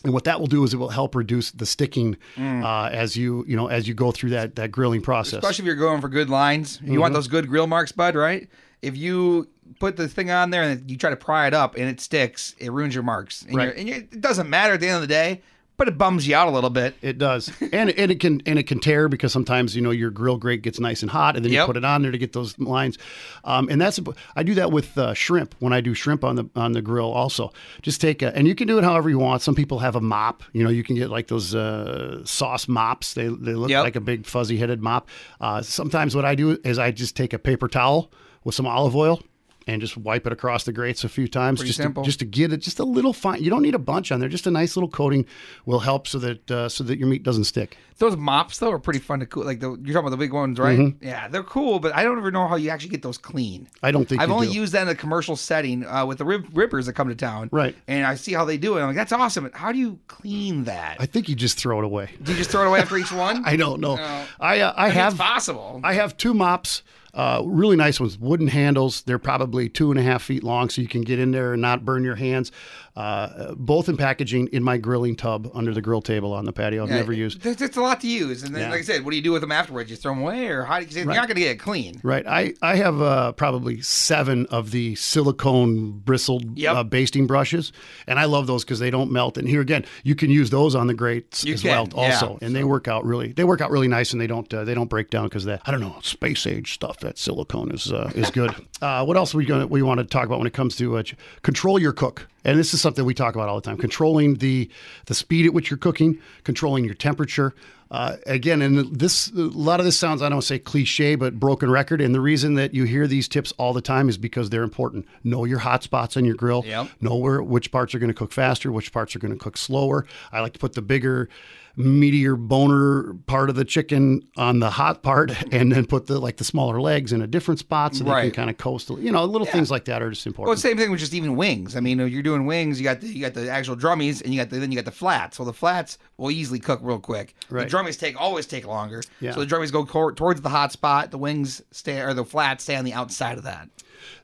And 0.04 0.12
what 0.12 0.24
that 0.24 0.40
will 0.40 0.46
do 0.48 0.64
is 0.64 0.74
it 0.74 0.78
will 0.78 0.88
help 0.88 1.14
reduce 1.14 1.52
the 1.52 1.66
sticking 1.66 2.16
uh, 2.36 2.88
as 2.92 3.16
you 3.16 3.44
you 3.46 3.56
know 3.56 3.68
as 3.68 3.86
you 3.86 3.94
go 3.94 4.10
through 4.10 4.30
that 4.30 4.56
that 4.56 4.72
grilling 4.72 5.00
process. 5.00 5.34
Especially 5.34 5.62
if 5.62 5.66
you're 5.66 5.76
going 5.76 6.00
for 6.00 6.08
good 6.08 6.28
lines. 6.28 6.80
You 6.82 7.00
want 7.00 7.14
those 7.14 7.28
good 7.28 7.48
grill 7.48 7.68
marks, 7.68 7.92
bud, 7.92 8.16
right? 8.16 8.48
If 8.82 8.96
you 8.96 9.48
put 9.80 9.96
the 9.96 10.08
thing 10.08 10.30
on 10.30 10.50
there 10.50 10.62
and 10.64 10.90
you 10.90 10.96
try 10.98 11.10
to 11.10 11.16
pry 11.16 11.46
it 11.46 11.54
up 11.54 11.76
and 11.76 11.84
it 11.88 12.00
sticks, 12.00 12.54
it 12.58 12.70
ruins 12.72 12.94
your 12.94 13.04
marks. 13.04 13.42
And, 13.42 13.56
Right. 13.56 13.74
and 13.76 13.88
you 13.88 13.94
it 13.94 14.20
doesn't 14.20 14.50
matter 14.50 14.74
at 14.74 14.80
the 14.80 14.86
end 14.88 14.96
of 14.96 15.00
the 15.02 15.06
day, 15.06 15.40
but 15.78 15.88
it 15.88 15.96
bums 15.96 16.28
you 16.28 16.36
out 16.36 16.46
a 16.46 16.50
little 16.50 16.68
bit. 16.70 16.94
It 17.00 17.16
does, 17.18 17.50
and 17.72 17.90
and 17.90 18.10
it 18.10 18.20
can 18.20 18.42
and 18.44 18.58
it 18.58 18.64
can 18.64 18.78
tear 18.80 19.08
because 19.08 19.32
sometimes 19.32 19.74
you 19.74 19.80
know 19.82 19.90
your 19.90 20.10
grill 20.10 20.36
grate 20.36 20.62
gets 20.62 20.78
nice 20.78 21.00
and 21.02 21.10
hot, 21.10 21.34
and 21.36 21.44
then 21.44 21.52
you 21.52 21.64
put 21.64 21.76
it 21.76 21.84
on 21.84 22.02
there 22.02 22.12
to 22.12 22.18
get 22.18 22.32
those 22.34 22.56
lines. 22.58 22.98
Um, 23.44 23.68
and 23.70 23.80
that's 23.80 23.98
I 24.36 24.42
do 24.42 24.54
that 24.54 24.70
with 24.70 24.96
uh, 24.98 25.14
shrimp 25.14 25.54
when 25.60 25.72
I 25.72 25.80
do 25.80 25.94
shrimp 25.94 26.22
on 26.24 26.36
the 26.36 26.44
on 26.54 26.72
the 26.72 26.82
grill. 26.82 27.10
Also, 27.10 27.52
just 27.80 28.00
take 28.00 28.20
a 28.22 28.36
and 28.36 28.46
you 28.46 28.54
can 28.54 28.66
do 28.68 28.78
it 28.78 28.84
however 28.84 29.08
you 29.08 29.18
want. 29.18 29.42
Some 29.42 29.54
people 29.54 29.78
have 29.78 29.96
a 29.96 30.00
mop. 30.00 30.42
You 30.52 30.62
know, 30.62 30.70
you 30.70 30.84
can 30.84 30.94
get 30.94 31.08
like 31.08 31.28
those 31.28 31.54
uh, 31.54 32.22
sauce 32.24 32.68
mops. 32.68 33.14
They 33.14 33.28
they 33.28 33.54
look 33.54 33.70
Yep. 33.70 33.84
like 33.84 33.96
a 33.96 34.00
big 34.00 34.26
fuzzy 34.26 34.58
headed 34.58 34.82
mop. 34.82 35.08
Uh, 35.40 35.62
sometimes 35.62 36.14
what 36.14 36.24
I 36.26 36.34
do 36.34 36.58
is 36.64 36.78
I 36.78 36.90
just 36.90 37.16
take 37.16 37.32
a 37.32 37.38
paper 37.38 37.66
towel 37.68 38.12
with 38.44 38.55
some 38.55 38.66
olive 38.66 38.96
oil. 38.96 39.22
And 39.64 39.81
just 39.81 39.96
wipe 39.96 40.26
it 40.26 40.33
across 40.33 40.64
the 40.64 40.72
grates 40.72 41.05
a 41.05 41.09
few 41.09 41.28
times, 41.28 41.61
Pretty 41.61 41.68
just 41.68 41.76
simple. 41.81 42.02
to, 42.02 42.05
just 42.09 42.18
to 42.18 42.24
get 42.24 42.52
it 42.52 42.57
just 42.57 42.81
a 42.81 42.85
little 42.85 43.12
fine. 43.12 43.40
You 43.44 43.48
don't 43.48 43.62
need 43.62 43.76
a 43.76 43.78
bunch 43.78 44.11
on 44.11 44.18
there; 44.18 44.28
just 44.28 44.48
a 44.48 44.50
nice 44.50 44.74
little 44.74 44.88
coating 44.88 45.24
will 45.66 45.78
help 45.78 46.09
so 46.09 46.18
that 46.18 46.50
uh, 46.50 46.68
so 46.68 46.83
that 46.83 46.98
your 46.98 47.07
meat 47.07 47.22
doesn't 47.22 47.44
stick. 47.44 47.76
Those 47.98 48.16
mops 48.16 48.59
though 48.59 48.72
are 48.72 48.81
pretty 48.81 48.98
fun 48.98 49.20
to 49.20 49.26
cool. 49.26 49.44
Like 49.44 49.61
the, 49.61 49.68
you're 49.68 49.76
talking 49.76 49.98
about 49.98 50.11
the 50.11 50.16
big 50.16 50.33
ones, 50.33 50.59
right? 50.59 50.76
Mm-hmm. 50.76 51.05
Yeah, 51.07 51.28
they're 51.28 51.44
cool, 51.44 51.78
but 51.78 51.94
I 51.94 52.02
don't 52.02 52.18
ever 52.18 52.33
know 52.33 52.48
how 52.48 52.57
you 52.57 52.70
actually 52.70 52.88
get 52.90 53.02
those 53.02 53.18
clean. 53.18 53.68
I 53.85 53.92
don't 53.92 54.09
think 54.09 54.20
I've 54.20 54.33
only 54.33 54.48
do. 54.48 54.55
used 54.55 54.72
that 54.72 54.83
in 54.83 54.88
a 54.88 54.96
commercial 54.96 55.37
setting 55.37 55.87
uh, 55.87 56.07
with 56.07 56.18
the 56.18 56.24
rib- 56.24 56.48
rippers 56.52 56.87
that 56.87 56.94
come 56.94 57.09
to 57.09 57.14
town. 57.14 57.48
Right. 57.52 57.76
And 57.87 58.05
I 58.05 58.16
see 58.16 58.33
how 58.33 58.44
they 58.44 58.57
do 58.59 58.76
it. 58.78 58.81
I'm 58.81 58.88
like, 58.88 58.96
that's 58.96 59.12
awesome. 59.12 59.44
But 59.44 59.55
how 59.55 59.70
do 59.70 59.78
you 59.78 60.00
clean 60.09 60.64
that? 60.64 60.96
I 60.98 61.07
think 61.07 61.28
you 61.28 61.37
just 61.37 61.57
throw 61.57 61.78
it 61.78 61.85
away. 61.85 62.11
do 62.20 62.33
you 62.33 62.38
just 62.38 62.50
throw 62.50 62.62
it 62.64 62.66
away 62.66 62.81
after 62.81 62.96
each 62.98 63.12
one? 63.12 63.44
I 63.46 63.55
don't 63.55 63.81
know. 63.81 63.94
No. 63.94 64.24
I 64.40 64.59
uh, 64.59 64.72
I 64.76 64.87
I 64.87 64.88
have 64.88 65.12
it's 65.12 65.22
possible. 65.22 65.81
I 65.85 65.92
have 65.92 66.16
two 66.16 66.35
mops, 66.35 66.83
uh, 67.14 67.42
really 67.44 67.77
nice 67.77 68.01
ones, 68.01 68.18
wooden 68.18 68.48
handles. 68.48 69.03
They're 69.03 69.18
probably 69.18 69.68
two 69.68 69.90
and 69.90 70.01
a 70.01 70.03
half 70.03 70.22
feet 70.22 70.42
long, 70.42 70.68
so 70.70 70.81
you 70.81 70.88
can 70.88 71.03
get 71.03 71.18
in 71.18 71.31
there 71.31 71.53
and 71.53 71.61
not 71.62 71.85
burn 71.85 72.05
your 72.05 72.16
hands. 72.16 72.51
Uh, 72.94 73.55
both 73.55 73.88
in 73.88 73.96
packaging 73.96 74.46
in 74.48 74.62
my 74.62 74.77
grilling 74.77 75.16
tub 75.16 75.51
under 75.55 75.72
the 75.72 75.81
grill 75.81 76.03
table 76.03 76.35
on 76.35 76.44
the 76.44 76.53
patio. 76.53 76.83
I've 76.83 76.90
never 76.90 77.12
used. 77.12 77.40
There's, 77.40 77.57
there's 77.57 77.77
a 77.79 77.81
lot 77.81 78.01
to 78.03 78.07
use, 78.07 78.42
and 78.42 78.55
then, 78.55 78.62
Yeah. 78.64 78.70
like 78.70 78.81
I 78.81 78.83
said, 78.83 79.03
what 79.05 79.12
do 79.12 79.16
you 79.16 79.22
do 79.22 79.33
with 79.33 79.40
them 79.40 79.51
afterwards? 79.53 79.90
You 79.90 79.96
throw 79.96 80.12
them 80.12 80.22
away, 80.22 80.48
or 80.48 80.64
how 80.64 80.79
do 80.81 80.85
you? 80.85 80.96
You're 80.96 81.07
not 81.07 81.27
going 81.27 81.37
to 81.37 81.40
get 81.40 81.53
it 81.53 81.59
clean. 81.59 82.01
Right. 82.03 82.27
I, 82.27 82.53
I 82.61 82.77
have 82.77 83.01
uh, 83.01 83.33
probably 83.33 83.81
seven 83.81 84.44
of 84.51 84.72
the 84.72 84.94
silicone 84.96 85.92
bristled 86.01 86.59
Yep. 86.59 86.75
uh, 86.77 86.85
basting 86.85 87.27
brushes, 87.27 87.72
and 88.07 88.18
I 88.18 88.25
love 88.27 88.46
those 88.46 88.64
because 88.64 88.79
they 88.79 88.90
don't 88.90 89.11
melt. 89.11 89.38
And 89.38 89.48
here 89.48 89.61
again, 89.62 89.85
you 90.03 90.14
can 90.14 90.29
use 90.31 90.51
those 90.51 90.75
on 90.75 90.87
the 90.87 90.94
grates 90.94 91.44
You 91.44 91.55
as 91.55 91.62
can, 91.62 91.70
well, 91.70 91.88
yeah. 92.05 92.14
also, 92.14 92.38
and 92.42 92.55
they 92.55 92.64
work 92.64 92.88
out 92.88 93.05
really. 93.07 93.33
They 93.33 93.44
work 93.44 93.61
out 93.62 93.70
really 93.70 93.88
nice, 93.88 94.12
and 94.12 94.20
they 94.20 94.27
don't 94.27 94.53
uh, 94.53 94.64
they 94.64 94.75
don't 94.75 94.90
break 94.90 95.09
down 95.11 95.25
because 95.29 95.44
that 95.46 95.62
I 95.64 95.70
don't 95.70 95.81
know 95.81 95.96
space 96.03 96.46
age 96.46 96.75
stuff. 96.75 96.98
That 97.02 97.18
silicone 97.18 97.70
is 97.72 97.92
uh, 97.92 98.10
is 98.14 98.30
good. 98.30 98.54
uh, 98.80 99.04
what 99.04 99.16
else 99.16 99.34
we 99.34 99.44
going 99.44 99.68
we 99.68 99.82
want 99.82 99.98
to 99.98 100.04
talk 100.04 100.26
about 100.26 100.38
when 100.38 100.46
it 100.46 100.54
comes 100.54 100.76
to 100.76 100.96
uh, 100.96 101.02
control 101.42 101.78
your 101.78 101.92
cook? 101.92 102.26
And 102.44 102.58
this 102.58 102.74
is 102.74 102.80
something 102.80 103.04
we 103.04 103.14
talk 103.14 103.34
about 103.34 103.48
all 103.48 103.56
the 103.56 103.62
time: 103.62 103.76
controlling 103.76 104.36
the 104.36 104.70
the 105.06 105.14
speed 105.14 105.46
at 105.46 105.52
which 105.52 105.70
you're 105.70 105.78
cooking, 105.78 106.18
controlling 106.44 106.84
your 106.84 106.94
temperature. 106.94 107.54
Uh, 107.92 108.16
again, 108.26 108.62
and 108.62 108.96
this 108.98 109.28
a 109.33 109.38
lot 109.38 109.78
of 109.78 109.85
this 109.85 109.98
sounds 109.98 110.22
I 110.22 110.31
don't 110.31 110.40
say 110.40 110.59
cliche, 110.59 111.14
but 111.14 111.38
broken 111.38 111.70
record. 111.70 112.00
And 112.00 112.14
the 112.14 112.22
reason 112.22 112.55
that 112.55 112.72
you 112.72 112.85
hear 112.85 113.07
these 113.07 113.28
tips 113.28 113.52
all 113.59 113.74
the 113.74 113.83
time 113.83 114.09
is 114.09 114.16
because 114.16 114.48
they're 114.48 114.62
important. 114.62 115.07
Know 115.24 115.44
your 115.44 115.59
hot 115.59 115.83
spots 115.83 116.16
on 116.16 116.24
your 116.24 116.35
grill. 116.35 116.64
Yep. 116.66 116.88
Know 117.02 117.16
where 117.16 117.42
which 117.42 117.70
parts 117.70 117.94
are 117.94 117.98
going 117.98 118.09
to 118.09 118.14
cook 118.14 118.33
faster, 118.33 118.72
which 118.72 118.92
parts 118.92 119.14
are 119.14 119.18
going 119.18 119.35
to 119.35 119.38
cook 119.38 119.59
slower. 119.59 120.07
I 120.33 120.40
like 120.40 120.55
to 120.55 120.59
put 120.59 120.72
the 120.72 120.81
bigger, 120.81 121.28
meatier 121.76 122.37
boner 122.38 123.14
part 123.26 123.48
of 123.50 123.57
the 123.57 123.64
chicken 123.64 124.22
on 124.37 124.61
the 124.61 124.70
hot 124.70 125.02
part, 125.02 125.31
and 125.52 125.72
then 125.72 125.87
put 125.87 126.07
the 126.07 126.18
like 126.18 126.37
the 126.38 126.44
smaller 126.44 126.81
legs 126.81 127.12
in 127.12 127.22
a 127.22 127.26
different 127.26 127.61
spot 127.61 127.94
so 127.94 128.05
they 128.05 128.11
Right. 128.11 128.22
can 128.22 128.31
kind 128.33 128.50
of 128.50 128.57
coast. 128.59 128.88
You 128.90 129.12
know, 129.12 129.24
little 129.24 129.46
things 129.46 129.70
like 129.70 129.85
that 129.87 130.02
are 130.02 130.11
just 130.11 130.26
important. 130.26 130.48
Well, 130.48 130.57
same 130.57 130.76
thing 130.76 130.90
with 130.90 131.00
just 131.00 131.14
even 131.14 131.37
wings. 131.37 131.76
I 131.76 131.81
mean, 131.81 131.98
you're 131.98 132.22
doing 132.22 132.46
wings, 132.46 132.81
you 132.81 132.85
got 132.85 133.00
the 133.00 133.09
you 133.09 133.20
got 133.20 133.35
the 133.35 133.50
actual 133.50 133.76
drummies, 133.76 134.22
and 134.22 134.33
you 134.35 134.40
got 134.40 134.50
the 134.50 134.59
then 134.59 134.70
you 134.72 134.76
got 134.76 134.85
the 134.85 134.90
flats. 134.90 135.37
So 135.37 135.44
the 135.44 135.52
flats 135.52 135.98
will 136.16 136.31
easily 136.31 136.59
cook 136.59 136.81
real 136.83 136.98
quick. 136.98 137.35
Right. 137.50 137.68
Drummies 137.82 137.98
take 137.98 138.20
always 138.20 138.46
take 138.46 138.66
longer. 138.66 139.02
Yeah. 139.20 139.32
So 139.32 139.44
the 139.44 139.46
drummies 139.46 139.72
go 139.72 139.84
towards 139.84 140.40
the 140.40 140.48
hot 140.48 140.72
spot. 140.72 141.10
The 141.10 141.18
wings 141.18 141.62
stay 141.70 142.00
or 142.00 142.14
the 142.14 142.24
flats 142.24 142.64
stay 142.64 142.76
on 142.76 142.84
the 142.84 142.92
outside 142.92 143.38
of 143.38 143.44
that. 143.44 143.68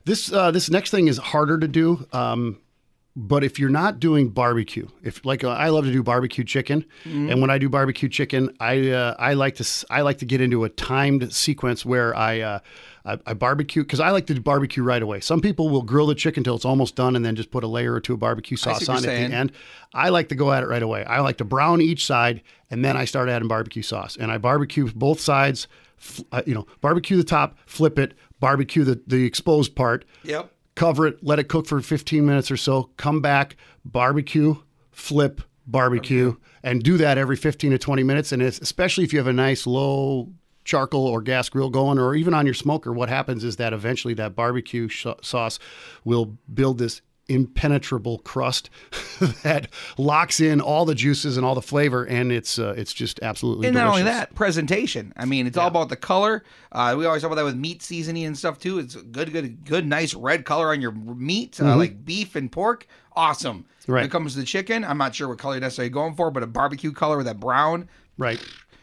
This 0.05 0.31
uh, 0.31 0.51
this 0.51 0.69
next 0.69 0.91
thing 0.91 1.07
is 1.07 1.17
harder 1.17 1.57
to 1.57 1.67
do. 1.67 2.05
Um, 2.11 2.57
but 3.21 3.43
if 3.43 3.59
you're 3.59 3.69
not 3.69 3.99
doing 3.99 4.29
barbecue, 4.29 4.87
if 5.03 5.25
like 5.25 5.43
uh, 5.43 5.49
I 5.49 5.69
love 5.69 5.83
to 5.83 5.91
do 5.91 6.01
barbecue 6.01 6.45
chicken, 6.45 6.85
and 7.03 7.41
when 7.41 7.49
I 7.49 7.57
do 7.57 7.67
barbecue 7.67 8.07
chicken, 8.07 8.55
I 8.61 8.91
uh, 8.91 9.15
I 9.19 9.33
like 9.33 9.55
to 9.55 9.85
I 9.89 10.01
like 10.01 10.19
to 10.19 10.25
get 10.25 10.39
into 10.39 10.63
a 10.63 10.69
timed 10.69 11.33
sequence 11.33 11.85
where 11.85 12.15
I 12.15 12.39
uh, 12.39 12.59
I, 13.03 13.17
I 13.25 13.33
barbecue 13.33 13.83
because 13.83 13.99
I 13.99 14.11
like 14.11 14.25
to 14.27 14.33
do 14.33 14.39
barbecue 14.39 14.83
right 14.83 15.01
away. 15.01 15.19
Some 15.19 15.41
people 15.41 15.67
will 15.67 15.81
grill 15.81 16.07
the 16.07 16.15
chicken 16.15 16.45
till 16.45 16.55
it's 16.55 16.63
almost 16.63 16.95
done 16.95 17.17
and 17.17 17.25
then 17.25 17.35
just 17.35 17.51
put 17.51 17.65
a 17.65 17.67
layer 17.67 17.93
or 17.93 17.99
two 17.99 18.13
of 18.13 18.19
barbecue 18.19 18.55
sauce 18.55 18.87
on 18.87 18.97
at 18.97 19.01
the 19.29 19.35
end. 19.35 19.51
I 19.93 20.09
like 20.09 20.29
to 20.29 20.35
go 20.35 20.53
at 20.53 20.63
it 20.63 20.67
right 20.67 20.83
away. 20.83 21.03
I 21.03 21.19
like 21.19 21.37
to 21.39 21.45
brown 21.45 21.81
each 21.81 22.05
side 22.05 22.41
and 22.71 22.85
then 22.85 22.95
I 22.95 23.03
start 23.03 23.27
adding 23.27 23.49
barbecue 23.49 23.81
sauce 23.83 24.15
and 24.15 24.31
I 24.31 24.37
barbecue 24.37 24.89
both 24.93 25.19
sides. 25.19 25.67
F- 25.99 26.23
uh, 26.31 26.41
you 26.45 26.55
know, 26.55 26.65
barbecue 26.79 27.17
the 27.17 27.25
top, 27.25 27.57
flip 27.65 27.99
it, 27.99 28.13
barbecue 28.39 28.85
the 28.85 29.01
the 29.05 29.25
exposed 29.25 29.75
part 29.75 30.05
Yep. 30.23 30.49
Cover 30.79 31.05
it, 31.07 31.21
let 31.21 31.39
it 31.39 31.49
cook 31.49 31.67
for 31.67 31.81
15 31.81 32.25
minutes 32.25 32.49
or 32.49 32.55
so, 32.55 32.83
come 32.95 33.21
back, 33.21 33.57
barbecue, 33.83 34.55
flip, 34.91 35.41
barbecue, 35.67 36.37
and 36.63 36.81
do 36.81 36.95
that 36.95 37.17
every 37.17 37.35
15 37.35 37.71
to 37.71 37.77
20 37.77 38.01
minutes. 38.03 38.31
And 38.31 38.41
it's, 38.41 38.59
especially 38.59 39.03
if 39.03 39.11
you 39.11 39.19
have 39.19 39.27
a 39.27 39.33
nice 39.33 39.67
low 39.67 40.29
charcoal 40.63 41.05
or 41.05 41.21
gas 41.21 41.49
grill 41.49 41.69
going, 41.69 41.99
or 41.99 42.15
even 42.15 42.33
on 42.33 42.45
your 42.45 42.53
smoker, 42.53 42.93
what 42.93 43.09
happens 43.09 43.43
is 43.43 43.57
that 43.57 43.73
eventually 43.73 44.13
that 44.13 44.37
barbecue 44.37 44.87
sh- 44.87 45.07
sauce 45.21 45.59
will 46.05 46.37
build 46.53 46.77
this 46.77 47.01
impenetrable 47.29 48.19
crust 48.19 48.69
that 49.43 49.67
locks 49.97 50.39
in 50.39 50.59
all 50.59 50.85
the 50.85 50.95
juices 50.95 51.37
and 51.37 51.45
all 51.45 51.55
the 51.55 51.61
flavor, 51.61 52.03
and 52.03 52.31
it's 52.31 52.59
uh, 52.59 52.73
it's 52.75 52.91
just 52.93 53.19
absolutely 53.21 53.67
And 53.67 53.75
not 53.75 53.87
only 53.87 54.03
that, 54.03 54.35
presentation. 54.35 55.13
I 55.15 55.25
mean, 55.25 55.47
it's 55.47 55.57
all 55.57 55.67
about 55.67 55.89
the 55.89 55.95
color. 55.95 56.43
Uh, 56.71 56.95
we 56.97 57.05
always 57.05 57.21
talk 57.21 57.31
about 57.31 57.35
that 57.41 57.45
with 57.45 57.55
meat 57.55 57.81
seasoning 57.81 58.25
and 58.25 58.37
stuff 58.37 58.59
too. 58.59 58.79
It's 58.79 58.95
good, 58.95 59.31
good, 59.31 59.63
good, 59.65 59.85
nice 59.87 60.13
red 60.13 60.45
color 60.45 60.69
on 60.71 60.81
your 60.81 60.91
meat, 60.91 61.59
uh, 61.61 61.75
like 61.77 62.03
beef 62.03 62.35
and 62.35 62.51
pork. 62.51 62.87
Awesome. 63.15 63.57
When 63.57 63.63
Mm-hmm. 63.63 63.91
Right. 63.93 64.05
it 64.05 64.11
comes 64.11 64.33
to 64.33 64.39
the 64.39 64.45
chicken, 64.45 64.83
I'm 64.85 64.99
not 64.99 65.15
sure 65.15 65.27
what 65.27 65.39
color 65.39 65.55
you're 65.55 65.61
necessarily 65.61 65.89
going 65.89 66.13
for, 66.13 66.29
but 66.29 66.43
a 66.43 66.47
barbecue 66.47 66.91
color 66.91 67.17
with 67.17 67.25
that 67.25 67.39
brown. 67.39 67.89
right. 68.19 68.39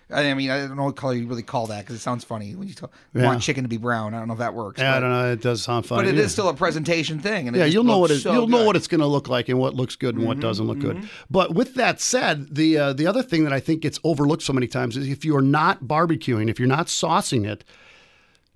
I 0.08 0.34
mean, 0.34 0.50
I 0.50 0.60
don't 0.68 0.76
know 0.76 0.84
what 0.84 0.94
color 0.94 1.14
you 1.14 1.26
really 1.26 1.42
call 1.42 1.66
that 1.66 1.80
because 1.80 1.96
it 1.96 1.98
sounds 1.98 2.22
funny 2.22 2.54
when 2.54 2.68
you 2.68 2.74
t- 2.74 2.86
Yeah. 3.12 3.24
want 3.24 3.42
chicken 3.42 3.64
to 3.64 3.68
be 3.68 3.76
brown. 3.76 4.14
I 4.14 4.18
don't 4.20 4.28
know 4.28 4.34
if 4.34 4.38
that 4.38 4.54
works. 4.54 4.80
Yeah, 4.80 4.96
I 4.96 5.00
don't 5.00 5.10
know. 5.10 5.32
It 5.32 5.42
does 5.42 5.62
sound 5.62 5.84
funny. 5.84 6.02
but 6.04 6.08
it 6.08 6.14
is 6.16 6.20
yeah. 6.20 6.28
still 6.28 6.48
a 6.48 6.54
presentation 6.54 7.18
thing. 7.18 7.48
And 7.48 7.56
Yeah, 7.56 7.64
you'll 7.64 7.82
know 7.82 7.98
what 7.98 8.12
it, 8.12 8.20
so 8.20 8.32
you'll 8.32 8.42
know 8.42 8.46
good. 8.46 8.56
Mm-hmm, 8.58 8.66
what 8.66 8.76
it's 8.76 8.86
going 8.86 9.00
to 9.00 9.06
look 9.06 9.28
like 9.28 9.48
and 9.48 9.58
what 9.58 9.74
looks 9.74 9.96
good 9.96 10.14
and 10.14 10.24
what 10.24 10.38
doesn't 10.38 10.64
look 10.66 10.78
good. 10.78 11.08
But 11.28 11.54
with 11.54 11.74
that 11.74 12.00
said, 12.00 12.54
the 12.54 12.78
uh, 12.78 12.92
the 12.92 13.06
other 13.08 13.22
thing 13.22 13.42
that 13.44 13.52
I 13.52 13.58
think 13.58 13.82
gets 13.82 13.98
overlooked 14.04 14.44
so 14.44 14.52
many 14.52 14.68
times 14.68 14.96
is 14.96 15.08
if 15.08 15.24
you 15.24 15.34
are 15.36 15.42
not 15.42 15.84
barbecuing, 15.84 16.48
if 16.48 16.60
you're 16.60 16.68
not 16.68 16.86
saucing 16.86 17.44
it, 17.44 17.64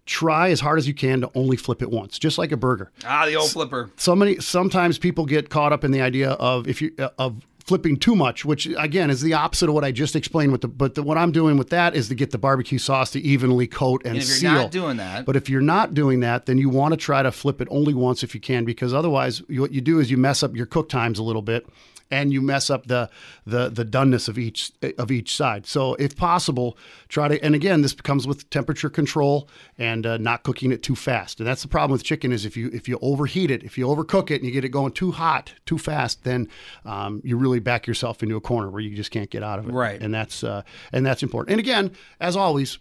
try 0.07 0.51
as 0.51 0.61
hard 0.61 0.79
as 0.79 0.87
you 0.87 0.95
can 0.95 1.21
to 1.21 1.31
only 1.35 1.57
flip 1.57 1.83
it 1.83 1.91
once, 1.91 2.19
just 2.19 2.39
like 2.39 2.53
a 2.53 2.57
burger. 2.57 2.91
Ah, 3.05 3.27
the 3.27 3.35
old 3.37 3.51
flipper. 3.51 3.91
So 3.97 4.15
many 4.15 4.39
sometimes 4.41 4.99
people 4.99 5.27
get 5.27 5.51
caught 5.51 5.73
up 5.73 5.83
in 5.85 5.91
the 5.91 6.01
idea 6.01 6.31
of 6.31 6.69
if 6.69 6.81
you 6.81 6.93
uh, 6.99 7.09
of 7.19 7.43
flipping 7.71 7.97
too 7.97 8.17
much, 8.17 8.45
which 8.45 8.67
again 8.77 9.11
is 9.11 9.21
the 9.21 9.33
opposite 9.33 9.69
of 9.69 9.75
what 9.77 9.85
I 9.85 9.93
just 9.93 10.17
explained. 10.17 10.51
With 10.51 10.63
the 10.63 10.67
but 10.67 10.97
the, 10.97 11.05
what 11.05 11.17
I'm 11.17 11.31
doing 11.31 11.57
with 11.57 11.71
that 11.71 11.95
is 11.95 12.09
to 12.09 12.17
get 12.17 12.33
the 12.33 12.39
barbecue 12.39 12.79
sauce 12.79 13.13
to 13.13 13.21
evenly 13.21 13.69
coat 13.69 14.03
and, 14.05 14.15
And 14.15 14.23
if 14.23 14.29
you're 14.29 14.37
seal. 14.39 14.53
not 14.55 14.73
doing 14.73 14.97
that, 14.97 15.25
But 15.25 15.37
if 15.37 15.49
you're 15.49 15.61
not 15.61 15.95
doing 15.95 16.19
that, 16.21 16.47
then 16.47 16.59
you 16.59 16.69
want 16.69 16.95
to 16.95 16.97
try 16.97 17.23
to 17.23 17.31
flip 17.31 17.61
it 17.61 17.69
only 17.71 17.95
once 17.95 18.25
if 18.25 18.35
you 18.35 18.41
can, 18.41 18.65
because 18.65 18.93
otherwise, 18.93 19.41
you, 19.49 19.61
what 19.61 19.71
you 19.71 19.81
do 19.81 20.01
is 20.01 20.11
you 20.11 20.17
mess 20.17 20.43
up 20.43 20.57
your 20.57 20.67
cook 20.67 20.89
times 20.89 21.21
a 21.21 21.23
little 21.23 21.43
bit, 21.43 21.65
and 22.11 22.33
you 22.33 22.41
mess 22.41 22.71
up 22.71 22.87
the 22.87 23.09
the 23.47 23.69
the 23.69 23.85
doneness 23.85 24.29
of 24.29 24.39
each 24.39 24.73
of 24.99 25.11
each 25.11 25.35
side. 25.35 25.67
So, 25.67 25.95
if 25.95 26.17
possible, 26.17 26.77
try 27.09 27.29
to. 27.29 27.43
And 27.45 27.55
again, 27.55 27.83
this 27.83 27.93
comes 27.93 28.27
with 28.27 28.49
temperature 28.51 28.91
control 28.91 29.49
and 29.79 30.07
uh, 30.07 30.17
not 30.19 30.43
cooking 30.43 30.73
it 30.73 30.83
too 30.83 30.97
fast. 30.97 31.41
And 31.41 31.47
that's 31.47 31.63
the 31.63 31.69
problem 31.69 31.93
with 31.93 32.05
chicken 32.05 32.33
is 32.33 32.45
if 32.45 32.57
you 32.57 32.71
if 32.73 32.89
you 32.89 32.99
overheat 33.01 33.51
it, 33.51 33.63
if 33.63 33.79
you 33.79 33.87
overcook 33.87 34.31
it, 34.31 34.37
and 34.37 34.45
you 34.45 34.51
get 34.51 34.65
it 34.65 34.71
going 34.71 34.93
too 34.93 35.13
hot 35.13 35.55
too 35.67 35.79
fast, 35.79 36.25
then 36.25 36.49
um, 36.85 37.21
you 37.25 37.37
really 37.37 37.61
back 37.61 37.87
yourself 37.87 38.23
into 38.23 38.37
a 38.37 38.41
corner 38.41 38.71
where 38.71 38.81
you 38.81 38.95
just 38.95 39.11
can't 39.11 39.31
get 39.31 39.43
out 39.43 39.59
of 39.59 39.69
it. 39.69 39.73
Right. 39.73 40.01
And 40.01 40.13
that's 40.13 40.43
uh, 40.45 40.63
and 40.93 41.05
that's 41.07 41.23
important. 41.23 41.53
And 41.53 41.61
again, 41.61 41.93
as 42.21 42.37
always. 42.37 42.79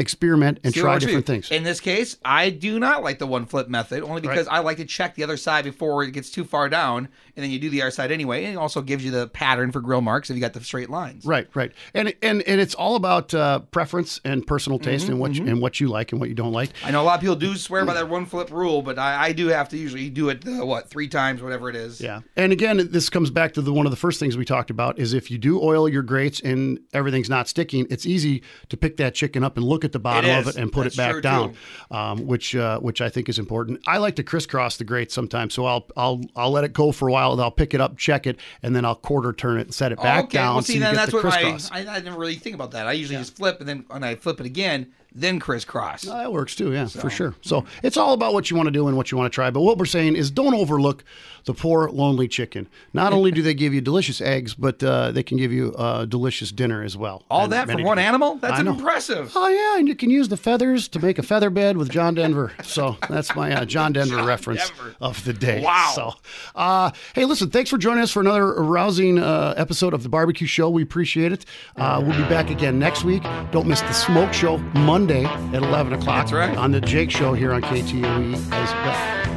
Experiment 0.00 0.60
and 0.64 0.72
See 0.72 0.80
try 0.80 0.98
different 0.98 1.26
things. 1.26 1.50
In 1.50 1.62
this 1.62 1.78
case, 1.80 2.16
I 2.24 2.50
do 2.50 2.78
not 2.78 3.02
like 3.02 3.18
the 3.18 3.26
one 3.26 3.44
flip 3.46 3.68
method, 3.68 4.02
only 4.02 4.20
because 4.22 4.48
I 4.48 4.60
like 4.60 4.78
to 4.78 4.84
check 4.86 5.14
the 5.14 5.22
other 5.22 5.36
side 5.36 5.64
before 5.64 6.02
it 6.02 6.12
gets 6.12 6.30
too 6.30 6.44
far 6.44 6.68
down, 6.68 7.08
and 7.36 7.44
then 7.44 7.50
you 7.50 7.58
do 7.58 7.68
the 7.68 7.82
other 7.82 7.90
side 7.90 8.10
anyway. 8.10 8.44
And 8.44 8.54
it 8.54 8.56
also 8.56 8.80
gives 8.80 9.04
you 9.04 9.10
the 9.10 9.28
pattern 9.28 9.72
for 9.72 9.80
grill 9.80 10.00
marks 10.00 10.30
if 10.30 10.36
you 10.36 10.40
got 10.40 10.54
the 10.54 10.64
straight 10.64 10.88
lines. 10.88 11.24
Right, 11.24 11.48
right, 11.54 11.72
and 11.94 12.14
and 12.22 12.42
and 12.42 12.60
it's 12.60 12.74
all 12.74 12.96
about 12.96 13.34
uh, 13.34 13.58
preference 13.58 14.20
and 14.24 14.46
personal 14.46 14.78
taste 14.78 15.00
Mm-hmm, 15.04 15.12
and 15.12 15.20
what 15.20 15.34
you, 15.34 15.46
and 15.46 15.60
what 15.60 15.80
you 15.80 15.88
like 15.88 16.12
and 16.12 16.20
what 16.20 16.28
you 16.28 16.34
don't 16.34 16.52
like. 16.52 16.70
I 16.84 16.90
know 16.90 17.02
a 17.02 17.04
lot 17.04 17.14
of 17.16 17.20
people 17.20 17.36
do 17.36 17.56
swear 17.56 17.84
by 17.84 17.94
that 17.94 18.08
one 18.08 18.26
flip 18.26 18.50
rule, 18.50 18.82
but 18.82 18.98
I, 18.98 19.26
I 19.26 19.32
do 19.32 19.48
have 19.48 19.68
to 19.70 19.76
usually 19.76 20.10
do 20.10 20.28
it 20.30 20.46
uh, 20.46 20.64
what 20.64 20.88
three 20.88 21.08
times, 21.08 21.42
whatever 21.42 21.68
it 21.68 21.76
is. 21.76 22.00
Yeah, 22.00 22.20
and 22.36 22.52
again, 22.52 22.88
this 22.90 23.10
comes 23.10 23.30
back 23.30 23.52
to 23.54 23.62
the 23.62 23.72
one 23.72 23.86
of 23.86 23.90
the 23.90 23.96
first 23.96 24.18
things 24.18 24.36
we 24.36 24.44
talked 24.44 24.70
about 24.70 24.98
is 24.98 25.12
if 25.12 25.30
you 25.30 25.38
do 25.38 25.60
oil 25.60 25.88
your 25.88 26.02
grates 26.02 26.40
and 26.40 26.80
everything's 26.92 27.30
not 27.30 27.48
sticking, 27.48 27.86
it's 27.90 28.06
easy 28.06 28.42
to 28.68 28.76
pick 28.76 28.96
that 28.96 29.14
chicken 29.14 29.44
up 29.44 29.56
and 29.56 29.66
look 29.66 29.84
at 29.84 29.89
the 29.92 29.98
bottom 29.98 30.30
of 30.30 30.48
it 30.48 30.56
and 30.56 30.72
put 30.72 30.84
That's 30.84 30.94
it 30.94 30.98
back 30.98 31.12
true, 31.12 31.20
down, 31.20 31.56
um, 31.90 32.26
which 32.26 32.54
uh, 32.54 32.78
which 32.80 33.00
I 33.00 33.08
think 33.08 33.28
is 33.28 33.38
important. 33.38 33.80
I 33.86 33.98
like 33.98 34.16
to 34.16 34.22
crisscross 34.22 34.76
the 34.76 34.84
grates 34.84 35.14
sometimes, 35.14 35.54
so 35.54 35.66
I'll 35.66 35.86
I'll 35.96 36.20
I'll 36.36 36.50
let 36.50 36.64
it 36.64 36.72
go 36.72 36.92
for 36.92 37.08
a 37.08 37.12
while, 37.12 37.32
and 37.32 37.40
I'll 37.40 37.50
pick 37.50 37.74
it 37.74 37.80
up, 37.80 37.96
check 37.96 38.26
it, 38.26 38.38
and 38.62 38.74
then 38.74 38.84
I'll 38.84 38.94
quarter 38.94 39.32
turn 39.32 39.58
it 39.58 39.62
and 39.62 39.74
set 39.74 39.92
it 39.92 40.00
back 40.00 40.24
okay, 40.24 40.38
down. 40.38 40.54
well, 40.54 40.62
so 40.62 40.66
see, 40.66 40.74
you 40.74 40.80
then 40.80 40.94
get 40.94 41.00
that's 41.00 41.10
the 41.10 41.16
what 41.16 41.22
crisscross. 41.22 41.70
I, 41.72 41.80
I 41.80 42.00
didn't 42.00 42.16
really 42.16 42.36
think 42.36 42.54
about 42.54 42.72
that. 42.72 42.86
I 42.86 42.92
usually 42.92 43.18
just 43.18 43.36
flip, 43.36 43.60
and 43.60 43.68
then 43.68 43.84
when 43.88 44.04
I 44.04 44.14
flip 44.14 44.40
it 44.40 44.46
again, 44.46 44.92
then 45.14 45.38
crisscross. 45.40 46.06
Oh, 46.06 46.16
that 46.16 46.32
works 46.32 46.54
too, 46.54 46.72
yeah, 46.72 46.86
for 46.86 47.10
sure. 47.10 47.34
So 47.42 47.64
it's 47.82 47.96
all 47.96 48.12
about 48.12 48.32
what 48.32 48.50
you 48.50 48.56
want 48.56 48.66
to 48.68 48.70
do 48.70 48.88
and 48.88 48.96
what 48.96 49.10
you 49.10 49.18
want 49.18 49.30
to 49.32 49.34
try. 49.34 49.50
But 49.50 49.60
what 49.62 49.78
we're 49.78 49.84
saying 49.86 50.16
is 50.16 50.30
don't 50.30 50.54
overlook 50.54 51.04
the 51.46 51.54
poor, 51.54 51.88
lonely 51.90 52.28
chicken. 52.28 52.68
Not 52.92 53.12
only 53.12 53.30
do 53.30 53.40
they 53.42 53.54
give 53.54 53.72
you 53.74 53.80
delicious 53.80 54.20
eggs, 54.20 54.54
but 54.54 54.82
uh, 54.84 55.10
they 55.10 55.22
can 55.22 55.38
give 55.38 55.52
you 55.52 55.74
a 55.78 56.06
delicious 56.06 56.52
dinner 56.52 56.82
as 56.82 56.96
well. 56.96 57.24
All 57.30 57.44
And 57.44 57.52
that 57.54 57.66
for 57.66 57.72
one 57.72 57.78
different- 57.78 58.00
animal? 58.00 58.34
That's 58.36 58.60
impressive. 58.60 59.32
Oh 59.34 59.48
yeah, 59.48 59.78
and 59.78 59.88
you 59.88 59.94
can 59.96 60.10
use 60.10 60.28
the 60.28 60.36
feathers 60.36 60.86
to 60.88 60.98
make 61.00 61.18
a 61.18 61.22
feather 61.22 61.50
bed 61.50 61.76
with 61.76 61.88
John 61.90 62.14
Denver. 62.14 62.52
So 62.62 62.96
that's 63.08 63.34
my 63.34 63.52
uh, 63.52 63.64
John 63.64 63.92
Denver 63.92 64.16
John 64.16 64.26
reference 64.26 64.68
Denver. 64.70 64.94
of 65.00 65.24
the 65.24 65.32
day. 65.32 65.62
Wow. 65.62 65.92
So, 65.94 66.12
uh, 66.54 66.90
hey, 67.14 67.24
listen, 67.24 67.50
thanks 67.50 67.70
for 67.70 67.78
joining 67.78 68.02
us 68.02 68.10
for 68.10 68.20
another 68.20 68.54
rousing 68.62 69.18
uh, 69.18 69.54
episode 69.56 69.94
of 69.94 70.02
the 70.02 70.08
Barbecue 70.08 70.46
Show. 70.46 70.68
We 70.70 70.82
appreciate 70.82 71.32
it. 71.32 71.46
Uh, 71.76 72.02
we'll 72.06 72.16
be 72.16 72.28
back 72.28 72.50
again 72.50 72.78
next 72.78 73.02
week. 73.04 73.22
Don't 73.50 73.66
miss 73.66 73.80
the 73.80 73.92
Smoke 73.92 74.32
Show 74.34 74.58
Monday 74.58 74.99
at 75.08 75.54
eleven 75.54 75.92
o'clock 75.92 76.26
That's 76.26 76.32
right. 76.32 76.56
on 76.56 76.72
the 76.72 76.80
Jake 76.80 77.10
Show 77.10 77.32
here 77.32 77.52
on 77.52 77.62
KTOE 77.62 78.34
as 78.52 78.72
well. 78.72 79.30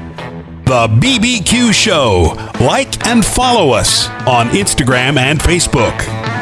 The 0.65 0.87
BBQ 0.95 1.73
Show. 1.73 2.33
Like 2.59 3.05
and 3.05 3.23
follow 3.23 3.71
us 3.71 4.07
on 4.27 4.47
Instagram 4.49 5.17
and 5.17 5.39
Facebook. 5.39 6.32